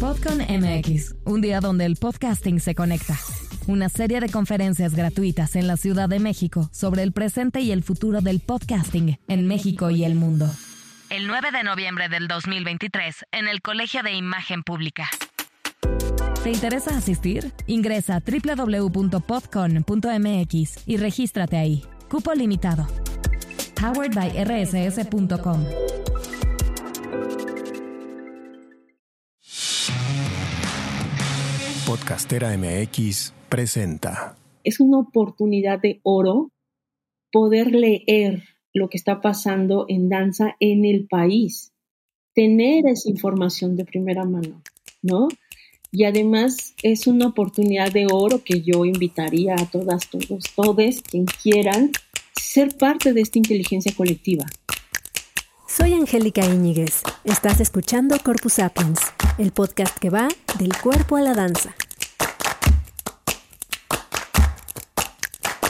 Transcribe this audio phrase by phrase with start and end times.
[0.00, 3.18] Podcon MX, un día donde el podcasting se conecta.
[3.66, 7.82] Una serie de conferencias gratuitas en la Ciudad de México sobre el presente y el
[7.82, 10.48] futuro del podcasting en México y el mundo.
[11.10, 15.10] El 9 de noviembre del 2023 en el Colegio de Imagen Pública.
[16.44, 17.52] ¿Te interesa asistir?
[17.66, 21.82] Ingresa a www.podcon.mx y regístrate ahí.
[22.08, 22.86] Cupo limitado.
[23.74, 25.64] Powered by rss.com.
[32.08, 34.34] Podcastera MX presenta.
[34.64, 36.50] Es una oportunidad de oro
[37.30, 41.70] poder leer lo que está pasando en danza en el país,
[42.34, 44.62] tener esa información de primera mano,
[45.02, 45.28] ¿no?
[45.92, 51.26] Y además es una oportunidad de oro que yo invitaría a todas, todos, todes, quien
[51.26, 51.90] quieran
[52.32, 54.46] ser parte de esta inteligencia colectiva.
[55.66, 57.02] Soy Angélica Íñiguez.
[57.24, 58.98] Estás escuchando Corpus Sapiens,
[59.36, 60.28] el podcast que va
[60.58, 61.74] del cuerpo a la danza.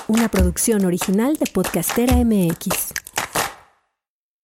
[0.08, 2.94] Una producción original de Podcastera MX.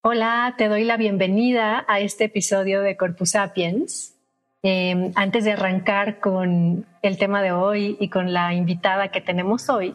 [0.03, 4.15] Hola, te doy la bienvenida a este episodio de Corpus Sapiens.
[4.63, 9.71] Em, antes de arrancar con el tema de hoy y con la invitada que tenemos
[9.71, 9.95] hoy,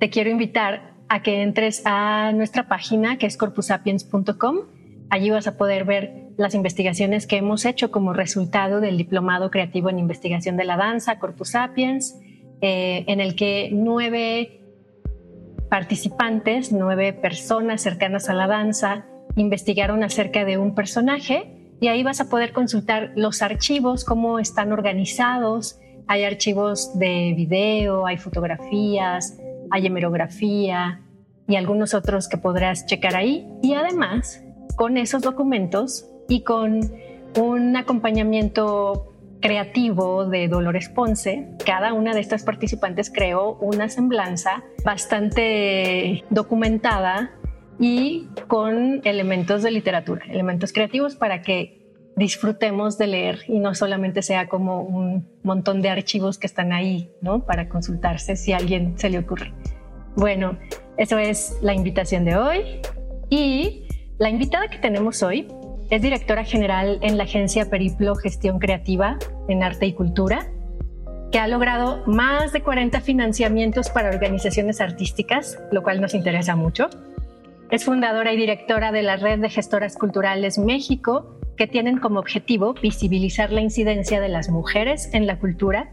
[0.00, 4.56] te quiero invitar a que entres a nuestra página que es corpusapiens.com.
[5.08, 9.88] Allí vas a poder ver las investigaciones que hemos hecho como resultado del Diplomado Creativo
[9.88, 12.18] en Investigación de la Danza, Corpus Sapiens,
[12.60, 14.62] eh, en el que nueve
[15.74, 22.20] participantes, nueve personas cercanas a la danza, investigaron acerca de un personaje y ahí vas
[22.20, 25.80] a poder consultar los archivos, cómo están organizados.
[26.06, 29.36] Hay archivos de video, hay fotografías,
[29.72, 31.00] hay hemerografía
[31.48, 33.44] y algunos otros que podrás checar ahí.
[33.60, 34.44] Y además,
[34.76, 36.82] con esos documentos y con
[37.36, 46.24] un acompañamiento creativo de Dolores Ponce, cada una de estas participantes creó una semblanza bastante
[46.30, 47.32] documentada
[47.78, 51.84] y con elementos de literatura, elementos creativos para que
[52.16, 57.10] disfrutemos de leer y no solamente sea como un montón de archivos que están ahí,
[57.20, 57.44] ¿no?
[57.44, 59.52] Para consultarse si a alguien se le ocurre.
[60.16, 60.58] Bueno,
[60.96, 62.60] eso es la invitación de hoy
[63.30, 63.88] y
[64.18, 65.48] la invitada que tenemos hoy
[65.90, 69.18] es directora general en la agencia Periplo Gestión Creativa
[69.48, 70.46] en Arte y Cultura,
[71.30, 76.88] que ha logrado más de 40 financiamientos para organizaciones artísticas, lo cual nos interesa mucho.
[77.70, 82.74] Es fundadora y directora de la Red de Gestoras Culturales México que tienen como objetivo
[82.74, 85.90] visibilizar la incidencia de las mujeres en la cultura.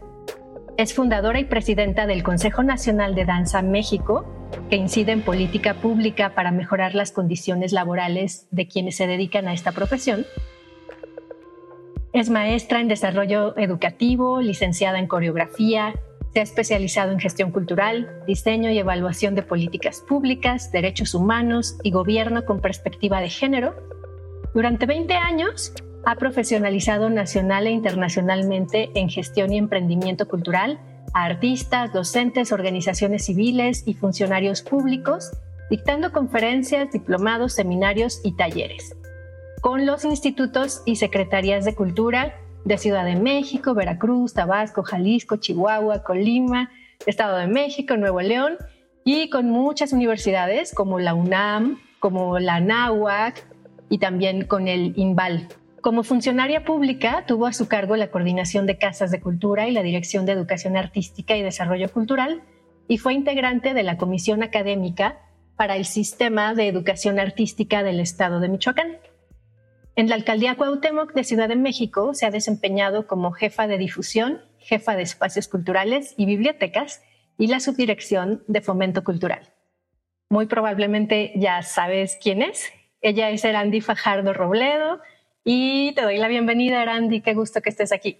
[0.76, 6.34] Es fundadora y presidenta del Consejo Nacional de Danza México, que incide en política pública
[6.34, 10.26] para mejorar las condiciones laborales de quienes se dedican a esta profesión.
[12.12, 15.94] Es maestra en desarrollo educativo, licenciada en coreografía,
[16.32, 21.90] se ha especializado en gestión cultural, diseño y evaluación de políticas públicas, derechos humanos y
[21.90, 23.74] gobierno con perspectiva de género
[24.54, 25.72] durante 20 años
[26.04, 30.78] ha profesionalizado nacional e internacionalmente en gestión y emprendimiento cultural
[31.14, 35.30] a artistas, docentes, organizaciones civiles y funcionarios públicos,
[35.70, 38.94] dictando conferencias, diplomados, seminarios y talleres
[39.62, 42.34] con los institutos y secretarías de cultura
[42.64, 46.70] de Ciudad de México, Veracruz, Tabasco, Jalisco, Chihuahua, Colima,
[47.06, 48.56] Estado de México, Nuevo León
[49.04, 53.46] y con muchas universidades como la UNAM, como la NAHUAC,
[53.88, 55.46] y también con el INVAL.
[55.82, 59.82] Como funcionaria pública, tuvo a su cargo la coordinación de casas de cultura y la
[59.82, 62.40] dirección de educación artística y desarrollo cultural
[62.86, 65.18] y fue integrante de la Comisión Académica
[65.56, 68.98] para el Sistema de Educación Artística del Estado de Michoacán.
[69.96, 74.40] En la Alcaldía Cuauhtémoc de Ciudad de México se ha desempeñado como jefa de difusión,
[74.58, 77.02] jefa de espacios culturales y bibliotecas
[77.38, 79.52] y la subdirección de fomento cultural.
[80.30, 82.70] Muy probablemente ya sabes quién es,
[83.00, 85.00] ella es Erandi Fajardo Robledo
[85.44, 87.20] y te doy la bienvenida, Erandi.
[87.20, 88.16] Qué gusto que estés aquí.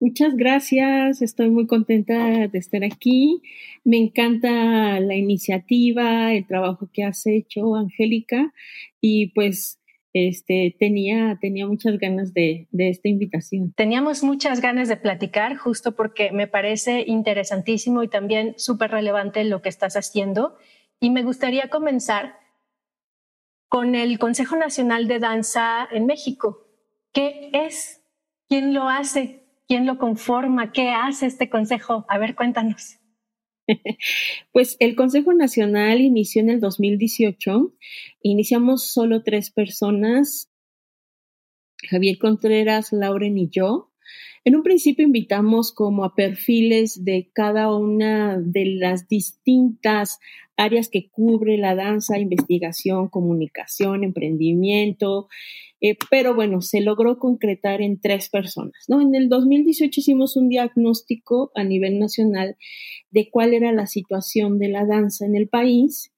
[0.00, 3.40] Muchas gracias, estoy muy contenta de estar aquí.
[3.84, 8.52] Me encanta la iniciativa, el trabajo que has hecho, Angélica,
[9.00, 9.80] y pues
[10.12, 13.72] este, tenía, tenía muchas ganas de, de, esta invitación.
[13.72, 19.62] Teníamos muchas ganas de platicar justo porque me parece interesantísimo y también súper relevante lo
[19.62, 20.56] que estás haciendo.
[21.00, 22.43] Y me gustaría comenzar
[23.74, 26.64] con el Consejo Nacional de Danza en México.
[27.12, 28.04] ¿Qué es?
[28.48, 29.48] ¿Quién lo hace?
[29.66, 30.70] ¿Quién lo conforma?
[30.70, 32.06] ¿Qué hace este consejo?
[32.08, 33.00] A ver, cuéntanos.
[34.52, 37.74] Pues el Consejo Nacional inició en el 2018.
[38.22, 40.52] Iniciamos solo tres personas.
[41.90, 43.90] Javier Contreras, Lauren y yo.
[44.44, 50.20] En un principio invitamos como a perfiles de cada una de las distintas
[50.56, 55.28] áreas que cubre la danza, investigación, comunicación, emprendimiento,
[55.80, 58.84] eh, pero bueno, se logró concretar en tres personas.
[58.88, 59.00] ¿no?
[59.00, 62.56] En el 2018 hicimos un diagnóstico a nivel nacional
[63.10, 66.12] de cuál era la situación de la danza en el país.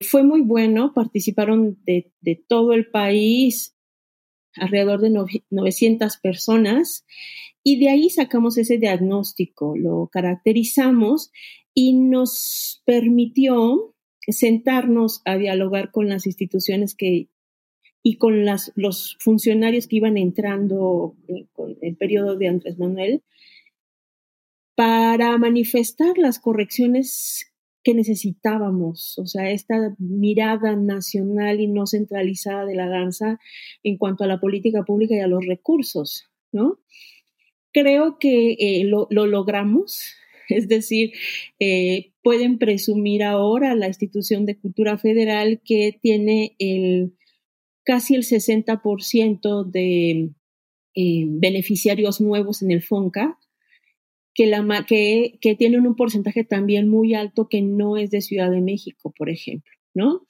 [0.00, 3.74] Fue muy bueno, participaron de, de todo el país
[4.54, 5.10] alrededor de
[5.50, 7.04] 900 personas
[7.62, 11.32] y de ahí sacamos ese diagnóstico, lo caracterizamos
[11.78, 13.94] y nos permitió
[14.26, 17.28] sentarnos a dialogar con las instituciones que
[18.02, 23.22] y con los funcionarios que iban entrando en, con el periodo de Andrés Manuel
[24.74, 27.52] para manifestar las correcciones
[27.82, 33.38] que necesitábamos, o sea, esta mirada nacional y no centralizada de la danza
[33.82, 36.78] en cuanto a la política pública y a los recursos, ¿no?
[37.72, 40.14] Creo que eh, lo, lo, logramos,
[40.48, 41.12] es decir,
[41.58, 47.12] eh, pueden presumir ahora la institución de cultura federal que tiene el
[47.84, 50.30] casi el 60% de
[50.94, 53.38] eh, beneficiarios nuevos en el FONCA,
[54.34, 58.60] que, la, que, tienen un porcentaje también muy alto que no es de Ciudad de
[58.60, 60.26] México, por ejemplo, ¿no?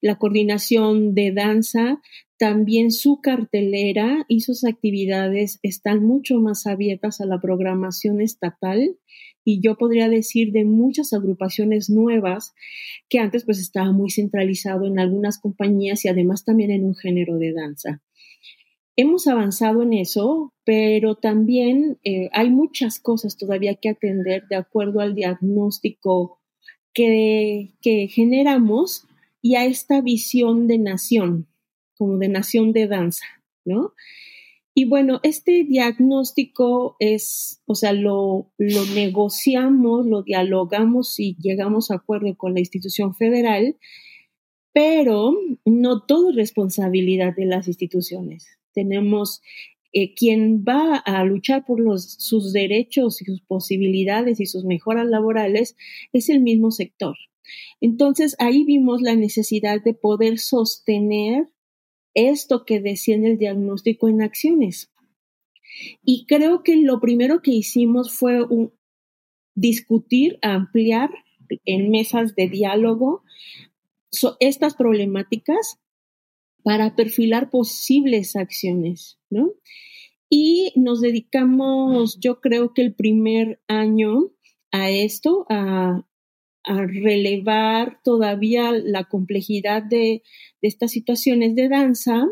[0.00, 2.00] La coordinación de danza,
[2.38, 8.96] también su cartelera y sus actividades están mucho más abiertas a la programación estatal
[9.44, 12.54] y yo podría decir de muchas agrupaciones nuevas
[13.08, 17.38] que antes pues estaba muy centralizado en algunas compañías y además también en un género
[17.38, 18.02] de danza.
[18.96, 25.00] Hemos avanzado en eso, pero también eh, hay muchas cosas todavía que atender de acuerdo
[25.00, 26.40] al diagnóstico
[26.92, 29.06] que, que generamos
[29.42, 31.48] y a esta visión de nación,
[31.98, 33.26] como de nación de danza,
[33.64, 33.92] ¿no?
[34.74, 41.96] Y bueno, este diagnóstico es, o sea, lo, lo, negociamos, lo dialogamos y llegamos a
[41.96, 43.76] acuerdo con la institución federal,
[44.72, 45.32] pero
[45.64, 49.40] no todo es responsabilidad de las instituciones tenemos
[49.92, 55.76] eh, quien va a luchar por sus derechos y sus posibilidades y sus mejoras laborales
[56.12, 57.16] es el mismo sector.
[57.80, 61.48] Entonces ahí vimos la necesidad de poder sostener
[62.14, 62.80] esto que
[63.14, 64.90] en el diagnóstico en acciones.
[66.04, 68.46] Y creo que lo primero que hicimos fue
[69.54, 71.10] discutir, ampliar
[71.64, 73.22] en mesas de diálogo
[74.40, 75.80] estas problemáticas
[76.62, 79.50] para perfilar posibles acciones, ¿no?
[80.30, 84.30] Y nos dedicamos, yo creo que el primer año
[84.72, 86.06] a esto, a,
[86.64, 90.22] relevar todavía la complejidad de,
[90.62, 92.26] estas situaciones de danza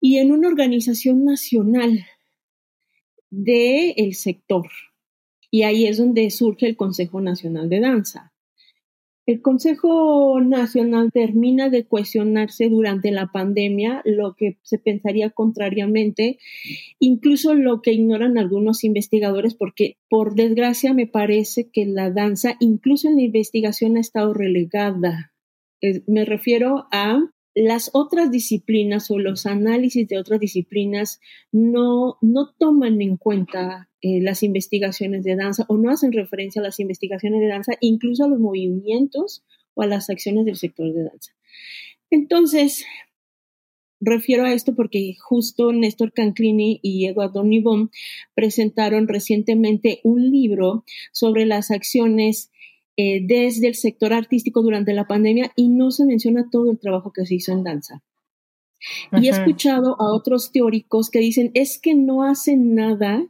[0.00, 2.06] y en una organización nacional
[3.30, 4.68] del sector.
[5.50, 8.32] Y ahí es donde surge el Consejo Nacional de Danza.
[9.28, 16.38] El Consejo Nacional termina de cuestionarse durante la pandemia, lo que se pensaría contrariamente,
[16.98, 23.06] incluso lo que ignoran algunos investigadores, porque por desgracia me parece que la danza, incluso
[23.06, 25.34] en la investigación, ha estado relegada.
[26.06, 27.20] me refiero a
[27.58, 31.20] las otras disciplinas o los análisis de otras disciplinas
[31.50, 36.64] no, no toman en cuenta eh, las investigaciones de danza o no hacen referencia a
[36.64, 39.44] las investigaciones de danza, incluso a los movimientos
[39.74, 41.32] o a las acciones del sector de danza.
[42.10, 42.86] Entonces,
[44.00, 47.90] refiero a esto porque justo Néstor Canclini y Eduardo Nibón
[48.36, 52.52] presentaron recientemente un libro sobre las acciones
[53.00, 57.12] eh, desde el sector artístico durante la pandemia y no se menciona todo el trabajo
[57.12, 58.02] que se hizo en danza.
[59.12, 63.24] Y he escuchado a otros teóricos que dicen, es que no hacen nada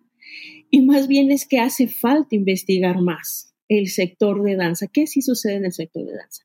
[0.70, 4.86] y más bien es que hace falta investigar más el sector de danza.
[4.86, 6.44] ¿Qué sí sucede en el sector de danza?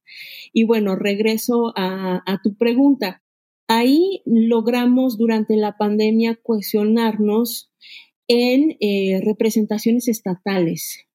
[0.51, 3.23] Y bueno, regreso a, tu pregunta.
[3.69, 7.71] Ahí logramos durante la pandemia cuestionarnos
[8.27, 11.07] en eh, representaciones estatales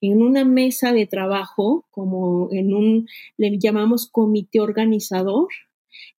[0.00, 5.48] en una mesa de trabajo, como en un, le llamamos comité organizador,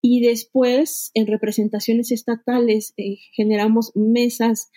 [0.00, 4.70] y después en representaciones estatales eh, generamos mesas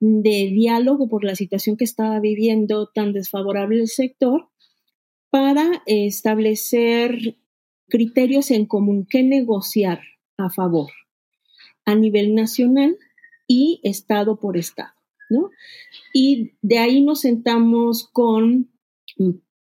[0.00, 4.48] de diálogo por la situación que estaba viviendo tan desfavorable el sector
[5.30, 7.36] para establecer
[7.88, 10.00] criterios en común que negociar
[10.36, 10.90] a favor
[11.84, 12.96] a nivel nacional
[13.46, 14.97] y estado por estado.
[16.12, 18.70] Y de ahí nos sentamos con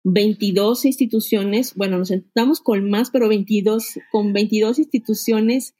[0.03, 5.75] 22 instituciones, bueno, nos sentamos con más, pero 22, con 22 instituciones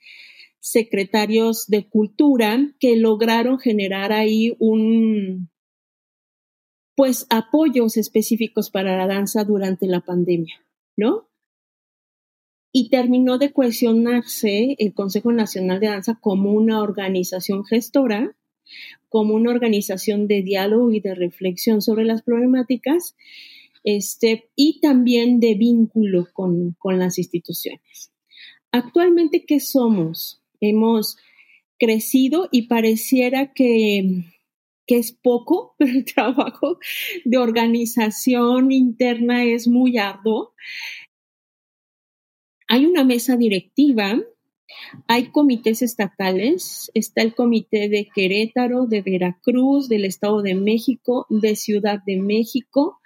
[0.60, 5.50] secretarios de cultura que lograron generar ahí un,
[6.96, 10.56] pues, apoyos específicos para la danza durante la pandemia,
[10.96, 11.28] ¿no?
[12.72, 18.38] Y terminó de cohesionarse el Consejo Nacional de Danza como una organización gestora,
[19.10, 23.16] como una organización de diálogo y de reflexión sobre las problemáticas,
[23.84, 28.12] este, y también de vínculo con, con las instituciones.
[28.72, 30.42] Actualmente, ¿qué somos?
[30.62, 31.18] hemos
[31.80, 34.24] crecido y pareciera que,
[34.88, 36.78] es poco, pero el trabajo
[37.26, 40.54] de organización interna es muy arduo.
[42.68, 44.22] Hay una mesa directiva,
[45.08, 51.56] hay comités estatales, está el comité de Querétaro, de Veracruz, del Estado de México, de
[51.56, 53.00] Ciudad de México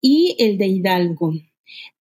[0.00, 1.32] y el de Hidalgo.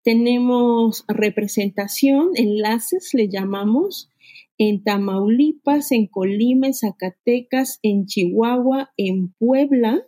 [0.03, 4.09] Tenemos representación, enlaces, le llamamos,
[4.57, 10.01] en Tamaulipas, en Colima, en Zacatecas, en Chihuahua, en Puebla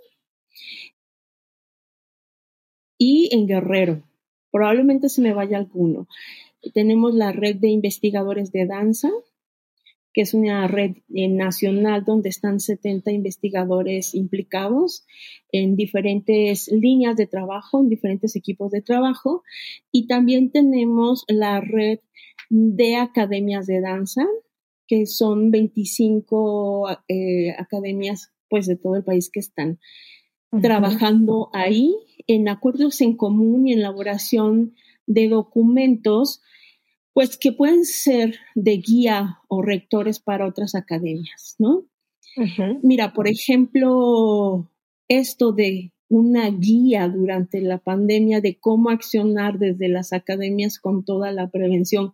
[2.98, 4.04] y en Guerrero.
[4.52, 6.08] Probablemente se me vaya alguno.
[6.74, 9.10] Tenemos la red de investigadores de danza,
[10.14, 15.06] que es una red eh, nacional donde están 70 investigadores implicados
[15.52, 19.44] en diferentes líneas de trabajo, en diferentes equipos de trabajo.
[19.92, 22.00] Y también tenemos la red
[22.50, 24.26] de academias de danza,
[24.88, 29.80] que son 25 eh, academias pues de todo el país que están
[30.62, 34.74] trabajando ahí en acuerdos en común y en elaboración
[35.10, 36.42] de documentos
[37.14, 41.86] pues que pueden ser de guía o rectores para otras academias, ¿no?
[42.84, 44.72] Mira, por ejemplo,
[45.10, 51.32] esto de una guía durante la pandemia de cómo accionar desde las academias con toda
[51.32, 52.14] la prevención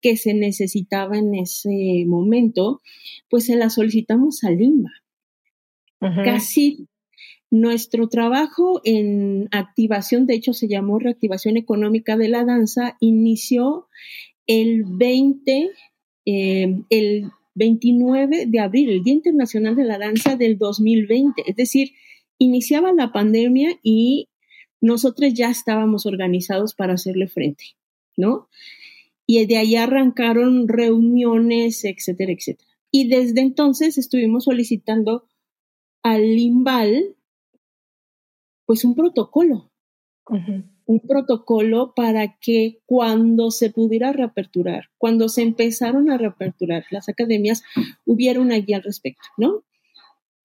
[0.00, 2.80] que se necesitaba en ese momento,
[3.28, 4.92] pues se la solicitamos a Limba.
[6.24, 6.88] Casi
[7.50, 13.88] nuestro trabajo en activación, de hecho se llamó reactivación económica de la danza, inició
[14.46, 15.70] el 20,
[16.26, 21.42] eh, el 29 de abril, el Día Internacional de la Danza del 2020.
[21.46, 21.92] Es decir,
[22.38, 24.28] iniciaba la pandemia y
[24.80, 27.64] nosotros ya estábamos organizados para hacerle frente,
[28.16, 28.48] ¿no?
[29.26, 32.68] Y de ahí arrancaron reuniones, etcétera, etcétera.
[32.90, 35.24] Y desde entonces estuvimos solicitando
[36.02, 37.16] al Limbal,
[38.68, 39.72] pues un protocolo
[40.88, 47.62] un protocolo para que cuando se pudiera reaperturar, cuando se empezaron a reaperturar las academias,
[48.06, 49.64] hubiera una guía al respecto, ¿no?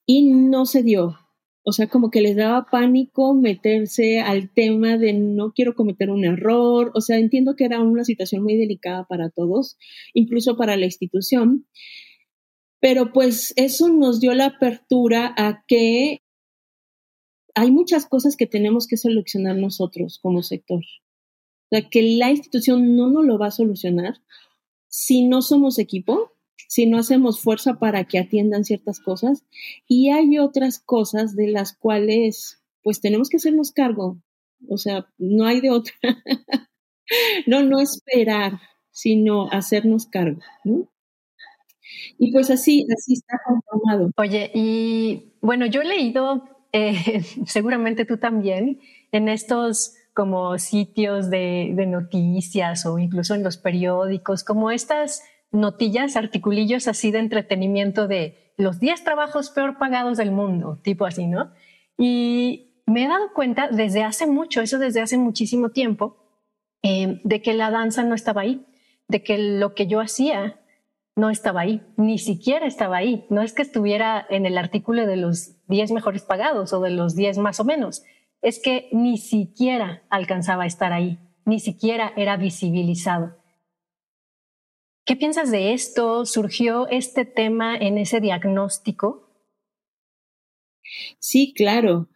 [0.05, 1.17] Y no se dio.
[1.65, 6.25] O sea, como que les daba pánico meterse al tema de no quiero cometer un
[6.25, 6.91] error.
[6.93, 9.77] O sea, entiendo que era una situación muy delicada para todos,
[10.13, 11.67] incluso para la institución.
[12.81, 16.22] Pero pues eso nos dio la apertura a que
[17.55, 20.79] hay muchas cosas que tenemos que solucionar nosotros como sector.
[20.79, 24.21] O sea, que la institución no nos lo va a solucionar
[24.87, 26.33] si no somos equipo,
[26.67, 29.43] si no hacemos fuerza para que atiendan ciertas cosas.
[29.87, 34.17] Y hay otras cosas de las cuales, pues, tenemos que hacernos cargo.
[34.69, 35.93] O sea, no hay de otra.
[37.47, 38.59] no, no esperar,
[38.91, 40.41] sino hacernos cargo.
[42.17, 44.11] Y pues así, así está conformado.
[44.17, 51.73] Oye, y bueno, yo he leído eh, seguramente tú también, en estos como sitios de,
[51.87, 58.79] noticias o incluso en los periódicos, como estas notillas, articulillos así de entretenimiento de los
[58.79, 61.51] 10 trabajos peor pagados del mundo, tipo así, ¿no?
[61.97, 66.17] Y me he dado cuenta desde hace mucho, eso desde hace muchísimo tiempo,
[66.83, 68.65] eh, de que la danza no estaba ahí,
[69.07, 70.59] de que lo que yo hacía
[71.15, 73.25] no estaba ahí, ni siquiera estaba ahí.
[73.29, 77.15] No es que estuviera en el artículo de los 10 mejores pagados o de los
[77.15, 78.03] 10 más o menos,
[78.41, 83.37] es que ni siquiera alcanzaba a estar ahí, ni siquiera era visibilizado.
[85.05, 86.25] ¿Qué piensas de esto?
[86.25, 89.29] ¿Surgió este tema en ese diagnóstico?
[91.19, 92.09] Sí, claro.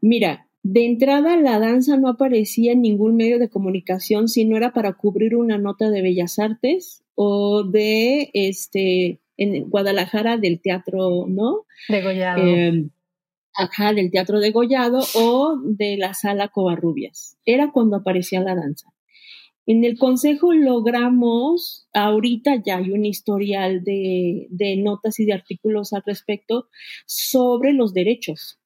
[0.00, 4.72] Mira, de entrada la danza no aparecía en ningún medio de comunicación si no era
[4.72, 11.66] para cubrir una nota de Bellas Artes o de este en Guadalajara del teatro, ¿no?
[11.88, 12.46] Degollado.
[12.46, 12.88] Eh,
[13.54, 17.36] ajá, del teatro degollado o de la sala Covarrubias.
[17.44, 18.92] Era cuando aparecía la danza.
[19.66, 25.92] En el consejo logramos, ahorita ya hay un historial de, de notas y de artículos
[25.92, 26.68] al respecto
[27.04, 28.60] sobre los derechos,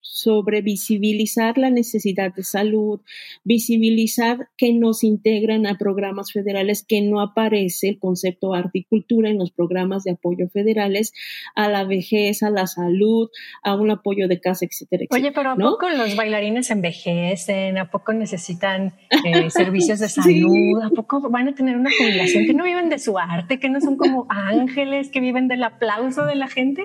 [0.00, 3.00] sobre visibilizar la necesidad de salud,
[3.44, 9.52] visibilizar que nos integran a programas federales, que no aparece el concepto articultura en los
[9.52, 11.12] programas de apoyo federales,
[11.54, 13.28] a la vejez, a la salud,
[13.62, 15.20] a un apoyo de casa, etcétera, etcétera.
[15.20, 17.78] Oye, pero ¿a poco los bailarines envejecen?
[17.78, 20.82] ¿A poco necesitan eh, servicios de salud?
[20.82, 23.80] ¿A poco van a tener una jubilación que no viven de su arte, que no
[23.80, 26.84] son como ángeles, que viven del aplauso de la gente?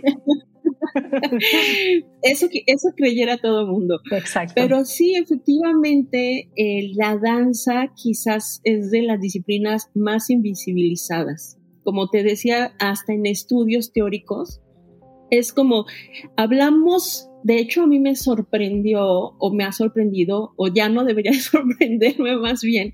[2.22, 4.00] eso, eso creyera todo el mundo.
[4.12, 4.53] Exacto.
[4.55, 11.58] Pero sí, efectivamente, eh, la danza quizás es de las disciplinas más invisibilizadas.
[11.84, 14.62] Como te decía, hasta en estudios teóricos,
[15.29, 15.86] es como,
[16.38, 21.34] hablamos, de hecho a mí me sorprendió o me ha sorprendido, o ya no debería
[21.39, 22.93] sorprenderme más bien,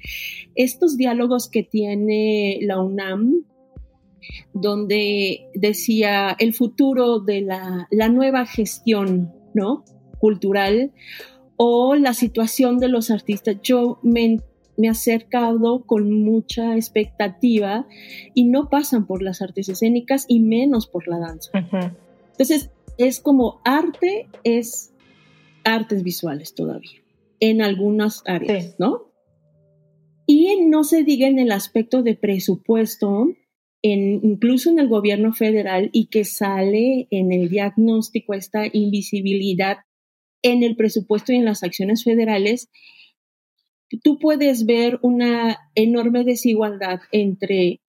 [0.56, 3.44] estos diálogos que tiene la UNAM
[4.54, 9.84] donde decía el futuro de la, nueva gestión ¿no?
[10.20, 10.92] cultural
[11.58, 13.58] o la situación de los artistas.
[13.62, 14.40] Yo me,
[14.78, 17.86] he acercado con mucha expectativa
[18.34, 21.52] y no pasan por las artes escénicas y menos por la danza.
[22.32, 24.94] Entonces, es como arte, es
[25.64, 27.02] artes visuales todavía,
[27.40, 29.10] en algunas áreas, ¿no?
[30.26, 33.34] Y no se diga en el aspecto de presupuesto,
[33.82, 39.78] incluso en el gobierno federal y que sale en el diagnóstico esta invisibilidad
[40.42, 42.70] en el presupuesto y en las acciones federales,
[44.04, 47.82] tú puedes ver una enorme desigualdad entre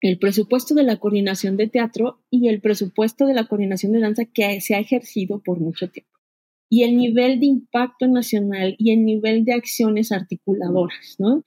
[0.00, 4.24] el presupuesto de la coordinación de teatro y el presupuesto de la coordinación de danza
[4.26, 6.12] que se ha ejercido por mucho tiempo.
[6.70, 11.42] Y el nivel de impacto nacional y el nivel de acciones articuladoras, ¿no?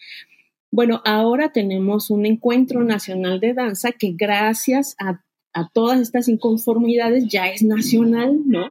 [0.72, 5.22] Bueno, ahora tenemos un encuentro nacional de danza que gracias a,
[5.74, 8.70] todas estas inconformidades ya es nacional, ¿no?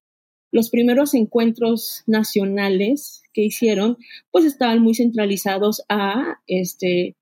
[0.51, 3.99] Los primeros encuentros nacionales que hicieron,
[4.31, 7.17] pues estaban muy centralizados a este,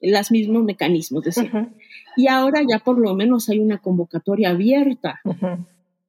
[0.00, 1.50] los mismos mecanismos, decir.
[2.16, 5.20] Y ahora ya por lo menos hay una convocatoria abierta.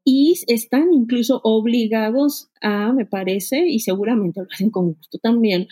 [0.05, 5.67] Y están incluso obligados a, me parece, y seguramente lo hacen con gusto también,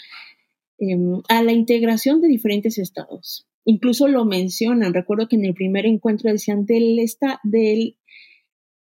[0.82, 3.48] Em, a la integración de diferentes estados.
[3.66, 8.00] Incluso lo mencionan, recuerdo que en el primer encuentro decían, del, esta, del,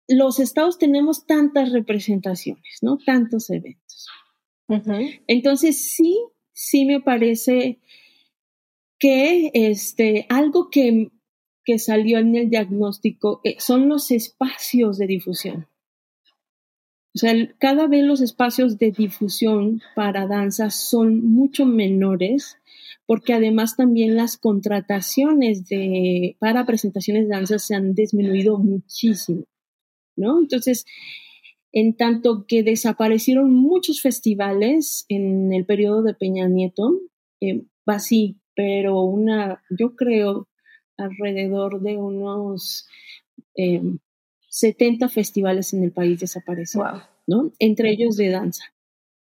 [0.06, 2.98] los estados tenemos tantas representaciones, ¿no?
[2.98, 4.06] Tantos eventos.
[5.26, 6.18] Entonces, sí,
[6.52, 7.78] sí me parece
[8.98, 11.10] que este, algo que,
[11.64, 15.68] que salió en el diagnóstico eh, son los espacios de difusión.
[17.18, 22.58] O sea, cada vez los espacios de difusión para danza son mucho menores
[23.06, 29.46] porque además también las contrataciones de, para presentaciones de danza se han disminuido muchísimo,
[30.14, 30.38] ¿no?
[30.38, 30.84] Entonces,
[31.72, 37.00] en tanto que desaparecieron muchos festivales en el periodo de Peña Nieto,
[37.40, 40.46] eh, así, pero una, yo creo,
[40.96, 42.86] alrededor de unos
[43.56, 43.82] eh,
[44.48, 47.52] 70 festivales en el país desaparecieron, ¿no?
[47.58, 48.64] Entre ellos de danza.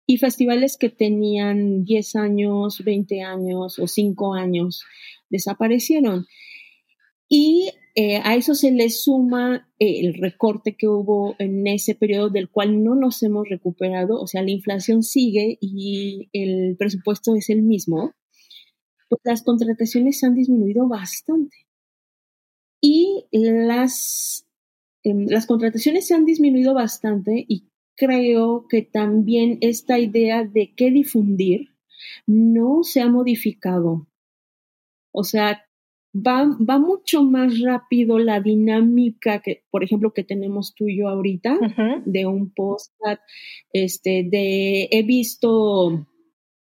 [0.05, 4.83] Y festivales que tenían 10 años, 20 años o 5 años
[5.29, 6.25] desaparecieron.
[7.27, 12.29] Y eh, a eso se le suma eh, el recorte que hubo en ese periodo
[12.29, 17.49] del cual no nos hemos recuperado, o sea, la inflación sigue y el presupuesto es
[17.49, 18.13] el mismo,
[19.09, 21.57] pues las contrataciones han disminuido bastante.
[22.81, 24.48] Y las
[25.03, 31.69] las contrataciones se han disminuido bastante y creo que también esta idea de qué difundir
[32.25, 34.07] no se ha modificado.
[35.11, 35.65] O sea,
[36.15, 41.09] va, va mucho más rápido la dinámica que, por ejemplo, que tenemos tú y yo
[41.09, 41.57] ahorita,
[42.05, 42.93] de un post
[43.73, 46.07] este, de, he visto,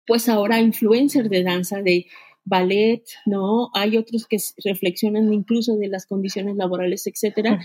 [0.07, 2.07] pues ahora influencers de danza, de
[2.45, 3.71] ballet, ¿no?
[3.75, 7.59] Hay otros que reflexionan incluso de las condiciones laborales, etcétera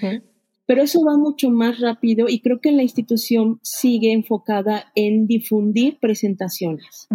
[0.66, 6.00] pero eso va mucho más rápido y creo que la institución sigue enfocada en difundir
[6.00, 7.08] presentaciones,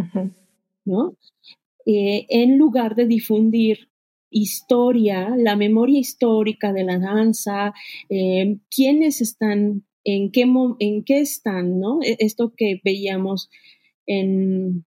[0.84, 1.16] ¿no?
[1.86, 3.90] Eh, en lugar de difundir
[4.30, 7.72] historia, la memoria histórica de la danza,
[8.08, 10.44] eh, quiénes están, en qué,
[10.80, 12.00] en qué están, ¿no?
[12.02, 13.48] E, esto que veíamos
[14.06, 14.84] en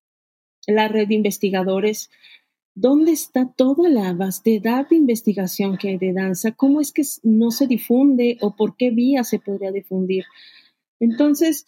[0.67, 2.09] la red de investigadores
[2.75, 6.53] ¿Dónde está toda la vastedad de investigación que hay de danza?
[6.53, 10.25] ¿Cómo es que no se difunde o por qué vía se podría difundir?
[10.99, 11.65] Entonces,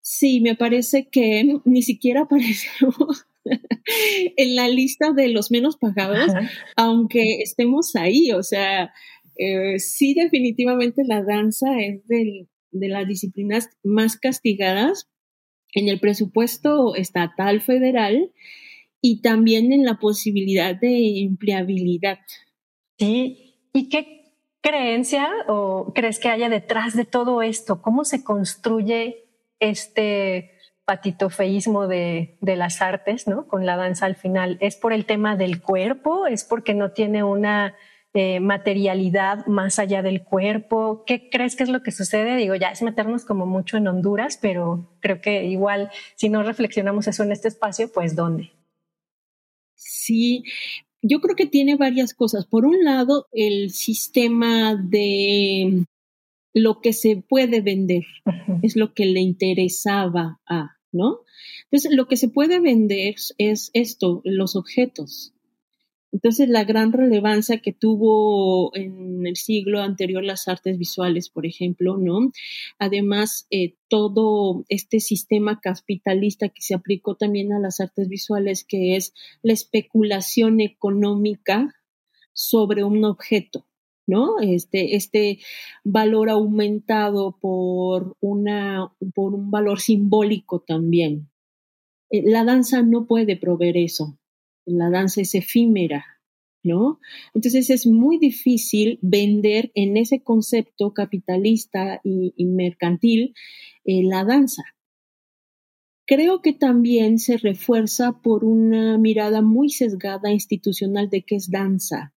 [0.00, 3.26] sí, me parece que ni siquiera aparecemos
[4.36, 6.32] en la lista de los menos pagados,
[6.76, 8.30] aunque estemos ahí.
[8.32, 8.92] O sea,
[9.36, 15.08] eh, sí, definitivamente la danza es del, de las disciplinas más castigadas
[15.72, 18.30] en el presupuesto estatal federal
[19.06, 22.20] y también en la posibilidad de empleabilidad.
[22.98, 27.82] Sí, ¿y qué creencia o crees que haya detrás de todo esto?
[27.82, 29.26] ¿Cómo se construye
[29.60, 30.52] este
[30.86, 33.46] patitofeísmo de, las artes, ¿no?
[33.46, 34.56] Con la danza al final.
[34.62, 36.26] ¿Es por el tema del cuerpo?
[36.26, 37.74] ¿Es porque no tiene una
[38.14, 41.04] eh, materialidad más allá del cuerpo?
[41.06, 42.36] ¿Qué crees que es lo que sucede?
[42.36, 47.06] Digo, ya es meternos como mucho en Honduras, pero creo que igual si no reflexionamos
[47.06, 48.50] eso en este espacio, pues ¿dónde?
[50.04, 50.42] Sí,
[51.00, 52.46] yo creo que tiene varias cosas.
[52.46, 55.86] Por un lado, el sistema de
[56.54, 58.04] lo que se puede vender
[58.62, 61.20] es lo que le interesaba a, ¿no?
[61.70, 65.33] Entonces, lo que se puede vender es esto, los objetos.
[66.14, 71.96] Entonces, la gran relevancia que tuvo en el siglo anterior las artes visuales, por ejemplo,
[71.96, 72.30] ¿no?
[72.78, 78.94] Además, eh, todo este sistema capitalista que se aplicó también a las artes visuales, que
[78.94, 81.74] es la especulación económica
[82.32, 83.66] sobre un objeto,
[84.06, 84.38] ¿no?
[84.38, 85.40] Este, este
[85.82, 91.28] valor aumentado por, una, por un valor simbólico también.
[92.10, 94.16] Eh, la danza no puede proveer eso
[94.66, 96.04] la danza es efímera,
[96.62, 97.00] ¿no?
[97.34, 103.34] Entonces es muy difícil vender en ese concepto capitalista y, mercantil
[103.84, 104.62] eh, la danza.
[106.06, 112.12] Creo que también se refuerza por una mirada muy sesgada institucional de qué es danza.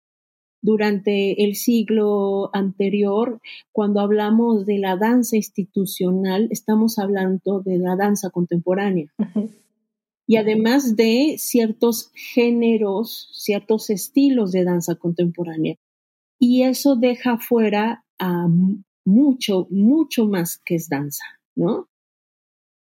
[0.61, 3.39] Durante el siglo anterior,
[3.71, 9.13] cuando hablamos de la danza institucional, estamos hablando de la danza contemporánea
[10.27, 15.77] y además de ciertos géneros, ciertos estilos de danza contemporánea.
[16.37, 18.47] Y eso deja fuera a
[19.05, 21.23] mucho, mucho más que es danza,
[21.55, 21.87] ¿no?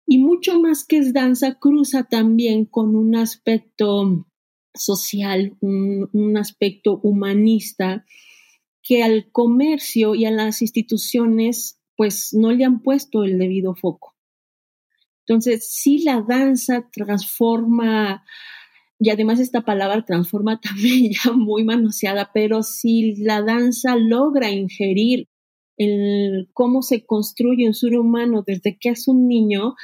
[0.07, 4.27] Y mucho más que es danza cruza también con un aspecto
[4.75, 8.07] social, un, un aspecto humanista
[8.83, 14.14] que al comercio y a las instituciones pues no le han puesto el debido foco.
[15.27, 18.25] Entonces, si la danza transforma,
[18.99, 25.29] y además esta palabra transforma también ya muy manoseada, pero si la danza logra ingerir
[25.77, 29.75] el cómo se construye un ser humano desde que es un niño,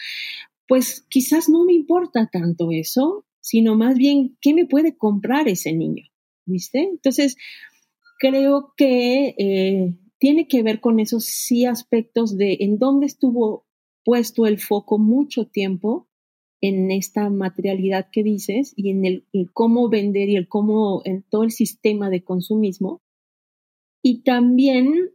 [0.68, 5.72] pues quizás no me importa tanto eso, sino más bien qué me puede comprar ese
[5.72, 6.04] niño,
[6.46, 6.80] ¿viste?
[6.80, 7.36] Entonces,
[8.20, 13.66] creo que eh, tiene que ver con esos sí aspectos de en dónde estuvo
[14.04, 16.08] puesto el foco mucho tiempo
[16.60, 21.42] en esta materialidad que dices y en el, cómo vender y el cómo, en todo
[21.42, 23.02] el sistema de consumismo.
[24.02, 25.10] Y también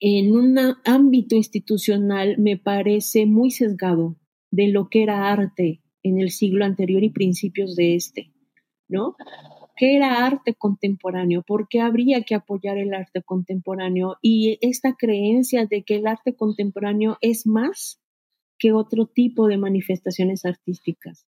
[0.00, 4.16] en un ámbito institucional me parece muy sesgado
[4.50, 8.32] de lo que era arte en el siglo anterior y principios de este,
[8.88, 9.16] ¿no?
[9.78, 11.42] ¿Qué era arte contemporáneo?
[11.42, 14.16] ¿Por qué habría que apoyar el arte contemporáneo?
[14.22, 18.00] Y esta creencia de que el arte contemporáneo es más
[18.58, 21.26] que otro tipo de manifestaciones artísticas.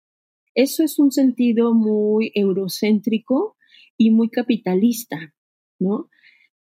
[0.54, 3.56] Eso es un sentido muy eurocéntrico
[3.96, 5.34] y muy capitalista,
[5.78, 6.10] ¿no?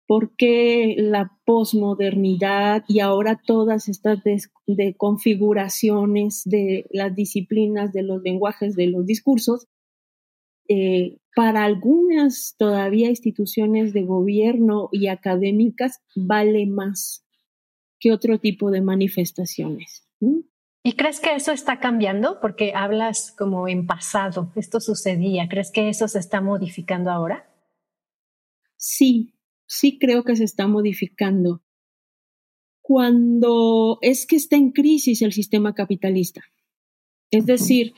[0.06, 8.76] Porque la posmodernidad y ahora todas estas de, configuraciones de las disciplinas, de los lenguajes,
[8.76, 9.68] de los discursos,
[10.68, 17.24] eh, para algunas todavía instituciones de gobierno y académicas vale más
[18.00, 20.08] que otro tipo de manifestaciones.
[20.84, 22.40] ¿Y crees que eso está cambiando?
[22.40, 25.48] Porque hablas como en pasado, esto sucedía.
[25.50, 27.50] ¿Crees que eso se está modificando ahora?
[28.78, 29.34] Sí,
[29.66, 31.62] sí creo que se está modificando.
[32.82, 36.42] Cuando es que está en crisis el sistema capitalista.
[37.30, 37.94] Es decir,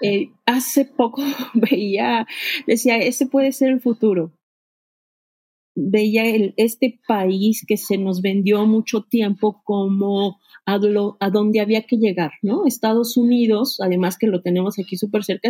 [0.00, 1.22] eh, hace poco
[1.54, 2.26] veía,
[2.66, 4.37] decía, ese puede ser el futuro
[5.80, 10.74] veía el, este país que se nos vendió mucho tiempo como a,
[11.20, 12.66] a, donde había que llegar, ¿no?
[12.66, 15.48] Estados Unidos, además que lo tenemos aquí súper cerca,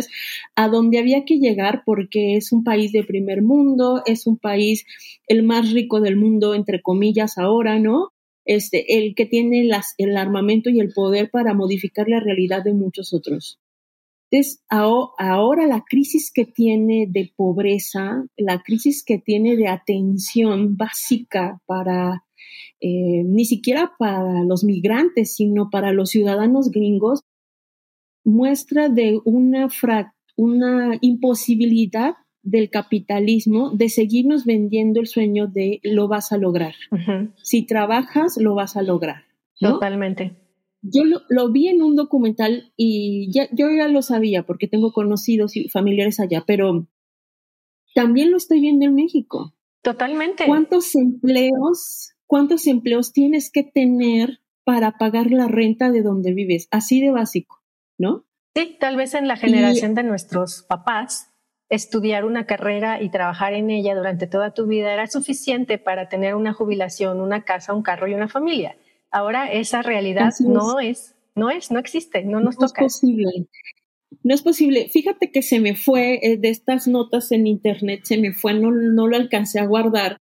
[0.55, 4.85] a donde había que llegar porque es un país de primer mundo, es un país
[5.27, 8.09] el más rico del mundo, entre comillas, ahora, ¿no?
[8.45, 12.73] Este, el que tiene las, el armamento y el poder para modificar la realidad de
[12.73, 13.59] muchos otros.
[14.31, 21.59] Entonces, ahora la crisis que tiene de pobreza, la crisis que tiene de atención básica
[21.65, 22.23] para,
[22.79, 27.21] eh, ni siquiera para los migrantes, sino para los ciudadanos gringos,
[28.23, 29.67] muestra de una,
[30.35, 32.13] una imposibilidad
[32.43, 36.75] del capitalismo de seguirnos vendiendo el sueño de lo vas a lograr.
[37.41, 39.23] Si trabajas, lo vas a lograr.
[39.59, 40.48] Totalmente.
[40.81, 45.55] Yo lo, vi en un documental y ya, yo ya lo sabía porque tengo conocidos
[45.57, 46.87] y familiares allá, pero
[47.93, 49.55] también lo estoy viendo en México.
[49.81, 50.45] Totalmente.
[50.45, 56.67] ¿Cuántos empleos, cuántos empleos tienes que tener para pagar la renta de donde vives?
[56.71, 57.61] Así de básico,
[57.97, 58.25] ¿no?
[58.55, 61.29] Sí, tal vez en la generación de nuestros papás
[61.69, 66.35] estudiar una carrera y trabajar en ella durante toda tu vida era suficiente para tener
[66.35, 68.75] una jubilación, una casa, un carro y una familia.
[69.11, 71.15] Ahora esa realidad no es.
[71.35, 72.81] no es, no existe, no nos toca.
[72.81, 73.47] No es posible.
[74.23, 74.89] No es posible.
[74.89, 78.71] Fíjate que se me fue eh, de estas notas en internet, se me fue, no,
[78.71, 80.17] no lo alcancé a guardar,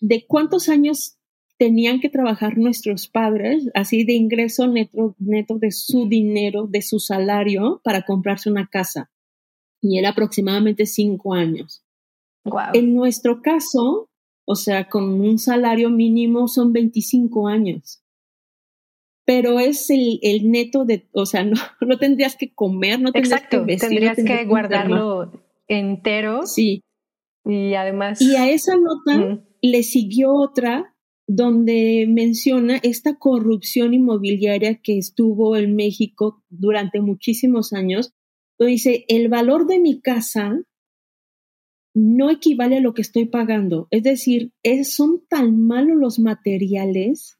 [0.00, 1.16] de cuántos años
[1.58, 6.98] tenían que trabajar nuestros padres, así de ingreso neto, neto de su dinero, de su
[6.98, 9.10] salario, para comprarse una casa
[9.80, 11.82] y era aproximadamente cinco años.
[12.72, 14.08] En nuestro caso,
[14.46, 18.02] o sea, con un salario mínimo son 25 años.
[19.24, 23.46] Pero es el, el neto de, o sea, no, no tendrías que comer, no tendrías
[23.48, 23.88] que vestir.
[23.88, 25.32] Tendrías que guardarlo
[25.68, 26.46] entero.
[26.46, 26.82] Sí.
[27.44, 28.20] Y además.
[28.20, 30.94] Y a esa nota le siguió otra
[31.26, 38.12] donde menciona esta corrupción inmobiliaria que estuvo en México durante muchísimos años
[38.66, 40.62] dice, el valor de mi casa
[41.94, 43.88] no equivale a lo que estoy pagando.
[43.90, 44.52] Es decir,
[44.84, 47.38] son tan malos los materiales